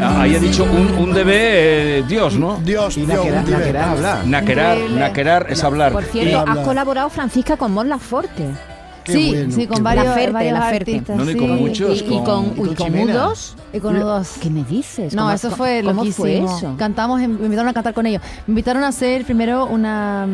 Ah, 0.00 0.22
Ahí 0.22 0.34
ha 0.34 0.38
dicho 0.38 0.64
un, 0.64 0.92
un 1.08 1.12
debe 1.12 1.98
eh, 1.98 2.04
Dios, 2.08 2.36
¿no? 2.36 2.56
Dios 2.64 2.96
Y 2.96 3.04
Dios 3.04 3.18
naquerar, 3.26 3.46
naquerar 3.48 3.88
hablar. 3.90 4.26
Naquerar, 4.26 5.46
es 5.50 5.62
hablar. 5.62 5.92
Por 5.92 6.04
cierto, 6.04 6.44
has 6.46 6.58
colaborado, 6.60 7.10
Francisca, 7.10 7.56
con 7.56 7.72
Mon 7.72 7.88
Laferte. 7.88 8.46
Qué 9.04 9.12
sí, 9.12 9.28
bueno, 9.28 9.52
sí, 9.54 9.66
con 9.68 9.84
varios, 9.84 10.06
La 10.06 10.14
Ferte, 10.14 10.32
varios 10.32 10.52
la 10.54 10.62
Ferte. 10.68 10.90
artistas. 10.94 11.16
No, 11.16 11.24
ni 11.24 11.32
sí. 11.34 11.38
con 11.38 11.56
muchos. 11.56 12.00
Y, 12.02 12.04
y 12.04 12.08
con, 12.24 12.50
con 12.54 12.70
y 12.72 12.74
con 12.74 12.86
Chimena. 12.86 13.14
U2. 13.28 13.54
Y 13.74 13.78
con 13.80 13.96
U2. 14.00 14.28
¿Qué 14.40 14.50
me 14.50 14.64
dices? 14.64 15.14
No, 15.14 15.22
¿Cómo- 15.22 15.34
eso 15.34 15.50
fue 15.52 15.82
¿Cómo 15.84 16.04
fue 16.06 16.30
loquísimo. 16.40 16.56
eso? 16.56 16.74
Cantamos, 16.78 17.20
en- 17.20 17.38
me 17.38 17.44
invitaron 17.44 17.68
a 17.68 17.72
cantar 17.74 17.94
con 17.94 18.06
ellos. 18.06 18.22
Me 18.46 18.52
invitaron 18.52 18.82
a 18.82 18.88
hacer 18.88 19.24
primero 19.24 19.66
una 19.66 20.26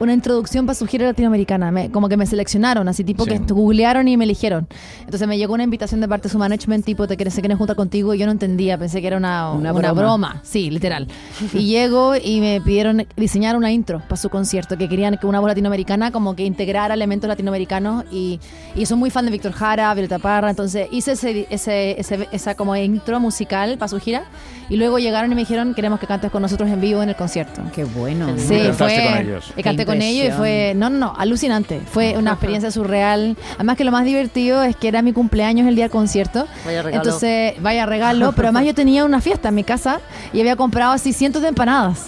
una 0.00 0.12
introducción 0.12 0.66
para 0.66 0.74
su 0.74 0.86
gira 0.86 1.06
latinoamericana. 1.06 1.70
Me- 1.70 1.90
como 1.90 2.08
que 2.08 2.16
me 2.16 2.26
seleccionaron, 2.26 2.88
así 2.88 3.04
tipo 3.04 3.24
Sí. 3.24 3.30
que 3.30 3.38
googlearon 3.52 4.08
y 4.08 4.16
me 4.16 4.24
eligieron. 4.24 4.66
Entonces 5.04 5.28
me 5.28 5.38
llegó 5.38 5.54
una 5.54 5.62
invitación 5.62 6.00
de 6.00 6.08
parte 6.08 6.28
de 6.28 6.32
su 6.32 6.38
management, 6.38 6.84
tipo, 6.84 7.06
te 7.06 7.16
quieren, 7.16 7.30
se 7.32 7.40
quieren 7.40 7.56
juntar 7.58 7.76
contigo. 7.76 8.12
Y 8.14 8.18
yo 8.18 8.26
no 8.26 8.32
entendía, 8.32 8.76
pensé 8.78 9.00
que 9.00 9.06
era 9.06 9.16
una, 9.18 9.52
Una 9.52 9.72
una, 9.72 9.92
broma. 9.92 9.92
broma. 10.02 10.40
Sí, 10.42 10.70
literal. 10.70 11.06
y 11.54 11.66
llego 11.66 12.14
y 12.16 12.40
me 12.40 12.60
pidieron 12.60 13.06
diseñar 13.16 13.56
una 13.56 13.70
intro 13.70 14.00
para 14.00 14.16
su 14.16 14.28
concierto, 14.30 14.76
que 14.76 14.88
querían 14.88 15.16
que 15.18 15.26
una 15.26 15.38
voz 15.40 15.48
latinoamericana 15.48 16.10
como 16.10 16.34
que 16.34 16.44
integrara 16.44 16.94
elementos 16.94 17.28
latinoamericanos. 17.28 18.04
Y, 18.10 18.40
y 18.74 18.86
son 18.86 18.98
muy 18.98 19.10
fan 19.10 19.24
de 19.26 19.30
Víctor 19.30 19.52
Jara, 19.52 19.92
Violeta 19.94 20.18
Parra. 20.18 20.50
Entonces 20.50 20.88
hice 20.90 21.12
ese, 21.12 21.46
ese, 21.50 22.00
ese- 22.00 22.28
esa 22.32 22.54
como 22.54 22.74
intro 22.76 23.20
musical 23.20 23.76
para 23.78 23.88
su 23.88 23.98
gira. 24.00 24.24
Y 24.68 24.76
luego 24.76 24.98
llegaron 24.98 25.30
y 25.32 25.34
me 25.34 25.40
dijeron, 25.40 25.74
queremos 25.74 25.98
que 25.98 26.06
cantes 26.06 26.30
con 26.30 26.42
nosotros 26.42 26.70
en 26.70 26.80
vivo 26.80 27.02
en 27.02 27.08
el 27.08 27.16
concierto. 27.16 27.60
Qué 27.74 27.84
bueno. 27.84 28.28
Sí, 28.38 28.54
fue. 28.72 28.94
con 29.12 29.26
ellos. 29.26 29.52
y 29.56 29.62
canté 29.62 29.84
con 29.92 30.02
ellos 30.02 30.28
y 30.28 30.30
fue. 30.32 30.72
No, 30.76 30.90
no, 30.90 30.98
no, 30.98 31.14
alucinante. 31.16 31.80
Fue 31.90 32.16
una 32.16 32.32
experiencia 32.32 32.70
surreal. 32.70 33.36
Además, 33.54 33.76
que 33.76 33.84
lo 33.84 33.92
más 33.92 34.04
divertido 34.04 34.62
es 34.62 34.76
que 34.76 34.88
era 34.88 35.02
mi 35.02 35.12
cumpleaños 35.12 35.66
el 35.68 35.74
día 35.74 35.84
del 35.84 35.90
concierto. 35.92 36.46
Vaya 36.64 36.82
regalo. 36.82 37.02
Entonces, 37.04 37.54
vaya 37.60 37.86
regalo. 37.86 38.32
Pero 38.32 38.48
además, 38.48 38.64
yo 38.64 38.74
tenía 38.74 39.04
una 39.04 39.20
fiesta 39.20 39.48
en 39.48 39.54
mi 39.54 39.64
casa 39.64 40.00
y 40.32 40.40
había 40.40 40.56
comprado 40.56 40.92
así 40.92 41.12
cientos 41.12 41.42
de 41.42 41.48
empanadas. 41.48 42.06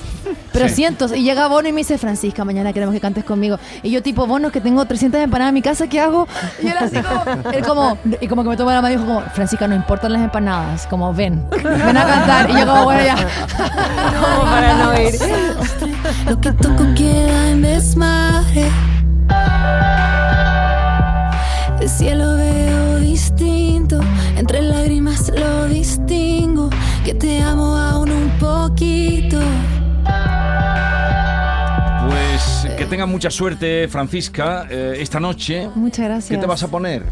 Pero 0.53 0.68
Sí. 0.68 0.75
cientos. 0.77 1.12
Y 1.16 1.23
llega 1.23 1.49
Bono 1.49 1.68
y 1.68 1.73
me 1.73 1.79
dice, 1.81 1.99
Francisca, 1.99 2.45
mañana 2.45 2.73
queremos 2.73 2.95
que 2.95 3.01
cantes 3.01 3.25
conmigo. 3.25 3.59
Y 3.83 3.90
yo, 3.90 4.03
tipo, 4.03 4.27
Bono, 4.27 4.51
que 4.53 4.61
tengo 4.61 4.85
300 4.85 5.21
empanadas 5.21 5.51
en 5.51 5.55
mi 5.55 5.62
casa, 5.62 5.88
¿qué 5.88 5.99
hago? 5.99 6.29
Y 6.62 6.68
él 6.68 6.75
así 6.79 6.97
como. 7.01 7.51
Él 7.51 7.66
como. 7.66 7.99
Y 8.21 8.29
como 8.29 8.42
que 8.45 8.51
me 8.51 8.57
tomó 8.57 8.71
la 8.71 8.81
mano 8.81 8.95
y 8.95 8.97
dijo, 8.99 9.07
como, 9.09 9.21
Francisca, 9.35 9.66
no 9.66 9.75
importan 9.75 10.12
las 10.12 10.23
empanadas. 10.23 10.87
Como, 10.87 11.12
ven. 11.12 11.45
Ven 11.51 11.97
a 11.97 12.05
cantar. 12.07 12.51
Y 12.51 12.53
yo, 12.55 12.66
como, 12.66 12.85
bueno, 12.85 13.03
ya. 13.05 13.16
Como 14.23 14.42
para 14.45 14.75
no 14.75 15.01
ir. 15.01 15.14
Lo 16.29 16.40
que 16.40 16.53
toco 16.53 16.85
queda 16.95 17.32
Mucha 33.06 33.30
suerte, 33.30 33.88
Francisca, 33.88 34.66
eh, 34.70 34.96
esta 34.98 35.20
noche. 35.20 35.68
Muchas 35.74 36.06
gracias. 36.06 36.30
¿Qué 36.30 36.38
te 36.38 36.46
vas 36.46 36.62
a 36.62 36.68
poner? 36.68 37.02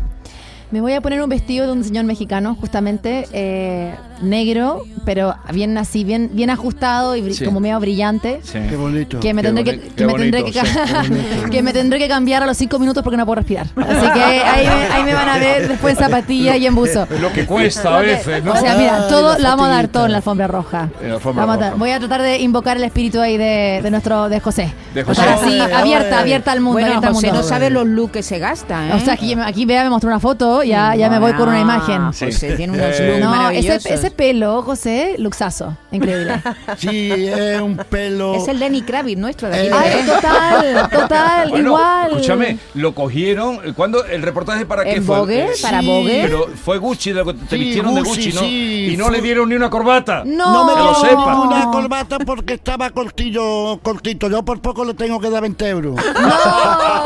Me 0.71 0.81
voy 0.81 0.93
a 0.93 1.01
poner 1.01 1.21
un 1.21 1.29
vestido 1.29 1.67
de 1.67 1.73
un 1.73 1.83
señor 1.83 2.05
mexicano, 2.05 2.57
justamente 2.61 3.27
eh, 3.33 3.93
negro, 4.23 4.85
pero 5.05 5.35
bien 5.53 5.77
así, 5.79 6.05
bien, 6.05 6.31
bien 6.33 6.51
ajustado 6.51 7.17
y 7.17 7.35
Sí. 7.35 7.45
como 7.45 7.61
medio 7.61 7.79
brillante. 7.81 8.41
Sí. 8.43 8.59
qué 8.69 8.77
bonito 8.77 9.21
Que 9.21 9.35
me, 9.35 9.43
tendré 9.43 9.65
que, 9.65 9.79
que 9.81 10.07
me 10.07 10.15
tendré 10.15 10.45
que, 10.45 10.63
que 11.51 11.63
me 11.63 11.73
tendré 11.73 11.99
que 11.99 12.09
cambiar 12.09 12.43
a 12.43 12.47
los 12.47 12.57
cinco 12.57 12.79
minutos 12.79 13.03
porque 13.03 13.17
no 13.17 13.25
puedo 13.27 13.37
respirar. 13.37 13.67
Así 13.77 14.07
que 14.13 14.21
ahí 14.23 14.67
me, 14.67 14.73
ahí 14.95 15.03
me 15.05 15.15
van 15.15 15.29
a 15.29 15.39
ver 15.39 15.69
después 15.69 15.99
en 15.99 16.05
zapatilla 16.05 16.57
y 16.57 16.67
en 16.67 16.75
buzo. 16.75 17.07
Lo 17.21 17.33
que 17.33 17.47
cuesta 17.47 17.99
a 17.99 18.01
veces, 18.01 18.45
¿no? 18.45 18.53
O 18.53 18.57
sea, 18.57 18.77
mira, 18.77 19.09
todo 19.09 19.33
la 19.35 19.39
la 19.39 19.49
vamos 19.51 19.67
a 19.67 19.71
dar 19.71 19.89
todo 19.89 20.07
en 20.07 20.13
la 20.13 20.19
alfombra 20.19 20.47
roja. 20.47 20.89
En 21.03 21.09
la 21.09 21.15
alfombra 21.17 21.47
Vamos 21.47 21.65
a 21.65 21.75
voy 21.75 21.91
a 21.91 21.99
tratar 21.99 22.23
de 22.23 22.39
invocar 22.39 22.77
el 22.77 22.85
espíritu 22.85 23.21
ahí 23.21 23.37
de, 23.37 23.81
de 23.83 23.91
nuestro 23.91 24.29
de 24.29 24.39
José. 24.41 24.73
De 24.95 25.03
José. 25.03 25.21
Para 25.21 25.35
así, 25.35 25.59
abierta, 25.59 26.21
abierta 26.21 26.53
al 26.53 26.61
mundo. 26.61 26.73
Bueno, 26.75 26.87
abierta 26.89 27.09
al 27.09 27.15
José 27.15 27.27
mundo. 27.29 27.43
no 27.43 27.49
sabe 27.49 27.71
los 27.71 27.87
looks 27.87 28.13
que 28.13 28.23
se 28.23 28.39
gasta, 28.39 28.89
¿eh? 28.89 28.93
O 28.95 29.01
sea, 29.01 29.15
aquí, 29.15 29.35
aquí 29.35 29.65
vea, 29.65 29.83
me 29.85 29.91
mostró 29.91 30.09
una 30.09 30.21
foto, 30.21 30.60
ya, 30.63 30.95
ya 30.95 31.09
me 31.11 31.19
voy 31.19 31.33
con 31.35 31.49
una 31.49 31.61
imagen. 31.61 32.13
Sí. 32.13 32.27
José 32.27 32.53
tiene 32.57 32.73
unos 32.75 32.99
Eh, 33.01 33.07
looks 33.09 33.21
No, 33.25 33.31
maravillosos. 33.31 33.87
ese, 33.87 33.95
ese 33.95 34.11
pelo, 34.11 34.63
José, 34.63 35.15
luxazo. 35.19 35.77
Increíble. 35.93 36.41
sí 36.79 37.11
es 37.29 37.61
un 37.61 37.77
pelo 37.77 38.35
Es 38.35 38.49
el 38.49 38.59
Lenny 38.61 38.83
Kravitz 38.83 39.19
nuestro 39.21 39.49
de 39.49 39.57
aquí. 39.59 39.67
Eh, 39.69 39.73
Ay, 39.73 40.07
total, 40.07 40.89
total, 40.91 41.49
Bueno, 41.51 41.69
igual. 41.69 42.11
escúchame, 42.11 42.59
lo 42.75 42.95
cogieron. 42.95 43.59
¿Cuándo 43.75 44.05
el 44.05 44.23
reportaje 44.23 44.67
para 44.67 44.85
qué 44.85 44.95
¿En 44.97 45.05
fue? 45.05 45.19
Vogue? 45.19 45.45
Eh, 45.45 45.51
¿Para 45.63 45.81
sí, 45.81 45.87
Vogue? 45.87 46.21
Pero 46.23 46.47
fue 46.65 46.79
Gucci, 46.79 47.13
lo 47.13 47.25
que 47.25 47.35
te 47.35 47.57
Sí, 47.57 47.57
vistieron 47.65 47.95
de 47.95 48.01
Gucci, 48.03 48.25
Gucci, 48.27 48.33
¿no? 48.35 48.41
sí, 48.43 48.89
y 48.93 48.97
no 48.97 49.07
fue- 49.07 49.17
le 49.17 49.23
dieron 49.23 49.49
ni 49.49 49.55
una 49.57 49.71
corbata. 49.71 50.23
No. 50.25 50.53
no 50.53 50.65
me 50.67 50.73
Que 50.75 50.79
lo 50.79 50.85
dio 50.95 50.95
sepa. 51.09 51.33
ninguna 51.35 51.71
corbata 51.71 52.19
porque 52.19 52.55
estaba 52.55 52.91
cortillo, 52.91 53.79
cortito. 53.83 54.29
Yo 54.29 54.43
por 54.45 54.61
poco 54.61 54.85
le 54.85 54.95
tengo 54.95 55.19
que 55.21 55.31
dar 55.31 55.43
20 55.43 55.69
euros. 55.69 55.95
No. 55.97 56.31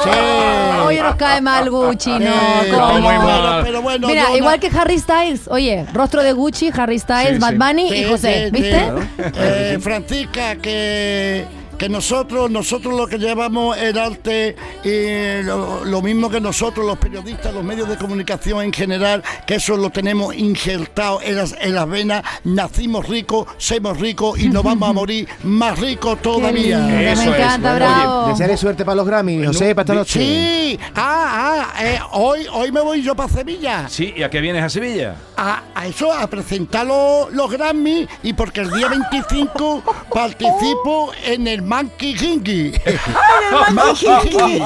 Sí. 0.04 0.10
Oye, 0.86 1.02
nos 1.02 1.14
cae 1.16 1.40
mal 1.40 1.70
Gucci, 1.70 2.10
no. 2.10 2.18
¿cómo? 2.18 2.62
pero 2.62 2.88
muy 2.92 3.00
mal. 3.02 3.43
Pero 3.64 3.82
bueno, 3.82 4.06
Mira, 4.08 4.36
igual 4.36 4.60
no- 4.62 4.68
que 4.70 4.76
Harry 4.78 4.98
Styles. 4.98 5.48
Oye, 5.48 5.86
rostro 5.92 6.22
de 6.22 6.32
Gucci, 6.32 6.70
Harry 6.76 6.98
Styles, 6.98 7.34
Sí, 7.34 7.38
Bad. 7.38 7.54
Bunny 7.54 7.88
Sí, 7.90 7.96
y 7.96 8.04
José. 8.04 8.44
sí, 8.46 8.50
¿Viste? 8.52 8.80
sí. 8.80 9.22
Eh, 9.36 9.78
Francisca, 9.80 10.56
que, 10.56 11.44
que 11.78 11.88
nosotros, 11.88 12.50
nosotros 12.50 12.94
lo 12.94 13.06
que 13.06 13.18
llevamos 13.18 13.76
el 13.76 13.98
arte, 13.98 14.56
y 14.84 15.42
lo, 15.42 15.84
lo 15.84 16.02
mismo 16.02 16.30
que 16.30 16.40
nosotros, 16.40 16.86
los 16.86 16.98
periodistas, 16.98 17.52
los 17.52 17.64
medios 17.64 17.88
de 17.88 17.96
comunicación 17.96 18.62
en 18.62 18.72
general, 18.72 19.22
que 19.46 19.56
eso 19.56 19.76
lo 19.76 19.90
tenemos 19.90 20.34
injertado 20.34 21.20
en 21.22 21.36
las, 21.36 21.54
en 21.60 21.74
las 21.74 21.88
venas, 21.88 22.22
nacimos 22.44 23.08
ricos, 23.08 23.46
somos 23.58 23.98
ricos 23.98 24.38
y 24.38 24.48
nos 24.48 24.62
vamos 24.62 24.88
a 24.88 24.92
morir 24.94 25.28
más 25.42 25.78
ricos 25.78 26.16
Qué 26.16 26.22
todavía. 26.22 26.78
lindo, 26.78 26.98
Eso 27.00 27.22
me 27.22 27.30
es, 27.30 27.34
encanta, 27.36 27.70
bueno, 27.70 27.86
bravo. 27.86 28.28
Desearle 28.28 28.56
suerte 28.56 28.84
para 28.84 28.96
los 28.96 29.06
Grammy, 29.06 29.44
José, 29.44 29.74
para 29.74 29.82
esta 29.84 29.94
noche. 29.94 30.20
Sí, 30.20 30.78
ah, 30.94 31.72
ah, 31.76 31.84
eh, 31.84 31.98
hoy, 32.12 32.46
hoy 32.52 32.72
me 32.72 32.80
voy 32.80 33.02
yo 33.02 33.14
para 33.14 33.28
Sevilla. 33.28 33.88
Sí, 33.88 34.12
¿y 34.16 34.22
a 34.22 34.30
qué 34.30 34.40
vienes 34.40 34.62
a 34.62 34.68
Sevilla? 34.68 35.16
a, 35.36 35.62
a 35.74 35.86
eso, 35.86 36.12
a 36.12 36.26
presentar 36.28 36.86
los, 36.86 37.32
los 37.32 37.50
Grammy 37.50 38.06
y 38.22 38.32
porque 38.34 38.60
el 38.60 38.70
día 38.70 38.88
25 38.88 39.82
participo 40.14 41.10
en 41.24 41.46
el 41.48 41.62
Monkey 41.64 42.14
Hinky. 42.16 42.72
Monkey 43.72 44.08
Hinky. 44.08 44.62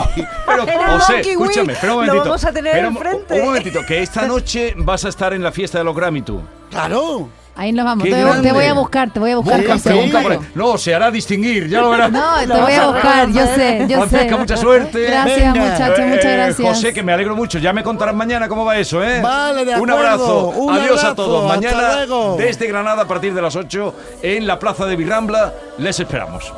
Pero, 0.47 0.63
el 0.65 0.79
José, 0.99 1.13
Monkey 1.15 1.31
escúchame, 1.33 1.73
espera 1.75 1.93
un 1.95 2.01
lo 2.01 2.07
momentito. 2.07 2.25
vamos 2.31 2.45
a 2.45 2.53
tener 2.53 2.87
un- 2.87 2.97
enfrente. 2.97 3.35
Un 3.41 3.47
momentito, 3.47 3.81
que 3.87 4.03
esta 4.03 4.23
noche 4.27 4.75
vas 4.77 5.05
a 5.05 5.09
estar 5.09 5.33
en 5.33 5.43
la 5.43 5.53
fiesta 5.53 5.79
de 5.79 5.85
los 5.85 5.95
Grammy 5.95 6.23
tú. 6.23 6.41
Claro. 6.71 7.29
Ahí 7.57 7.73
nos 7.73 7.85
vamos. 7.85 8.05
¡Qué 8.05 8.11
Te, 8.13 8.53
voy 8.53 8.67
a 8.67 8.73
buscar, 8.73 9.11
te 9.13 9.19
voy 9.19 9.33
a 9.33 9.37
buscar. 9.39 9.59
Busca, 9.59 9.73
José. 9.73 9.89
pregunta 9.91 10.23
por 10.23 10.31
ahí. 10.31 10.39
No, 10.55 10.79
se 10.79 10.95
hará 10.95 11.11
distinguir, 11.11 11.69
ya 11.69 11.81
lo 11.81 11.91
verás. 11.91 12.13
No, 12.13 12.23
te 12.39 12.47
voy 12.47 12.73
a 12.73 12.87
buscar, 12.87 13.29
yo 13.33 13.47
sé, 13.49 13.79
yo 13.81 13.89
sé. 13.89 13.97
Francesca, 13.97 14.37
mucha 14.37 14.57
suerte. 14.57 15.01
Gracias, 15.03 15.57
muchachos, 15.57 16.07
muchas 16.07 16.25
Eh, 16.25 16.33
gracias. 16.37 16.69
José, 16.69 16.95
que 16.95 17.03
me 17.03 17.13
alegro 17.13 17.35
mucho. 17.35 17.59
Ya 17.59 17.73
me 17.73 17.83
contarás 17.83 18.15
mañana 18.15 18.47
cómo 18.47 18.65
va 18.65 18.77
eso, 18.79 19.03
¿eh? 19.03 19.21
Vale, 19.21 19.65
de 19.65 19.73
Un 19.77 19.91
acuerdo. 19.91 19.97
abrazo. 19.97 20.49
Un 20.51 20.73
Adiós 20.73 20.91
abrazo. 20.91 21.09
a 21.09 21.15
todos. 21.17 21.49
Mañana, 21.49 22.07
desde 22.37 22.69
Granada, 22.69 23.03
a 23.03 23.09
partir 23.09 23.35
de 23.35 23.43
las 23.43 23.57
8, 23.57 23.93
en 24.23 24.47
la 24.47 24.57
plaza 24.61 24.87
de 24.87 24.95
Virrambla, 24.95 25.53
les 25.79 25.99
esperamos. 25.99 26.53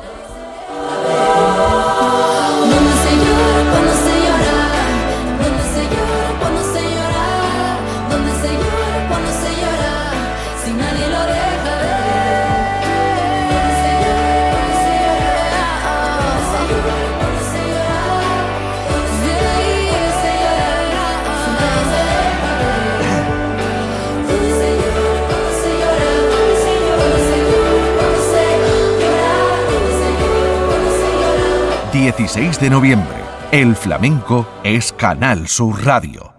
16 32.17 32.59
de 32.59 32.69
noviembre. 32.69 33.17
El 33.51 33.75
flamenco 33.75 34.47
es 34.63 34.91
Canal 34.91 35.47
Sur 35.47 35.85
Radio. 35.85 36.30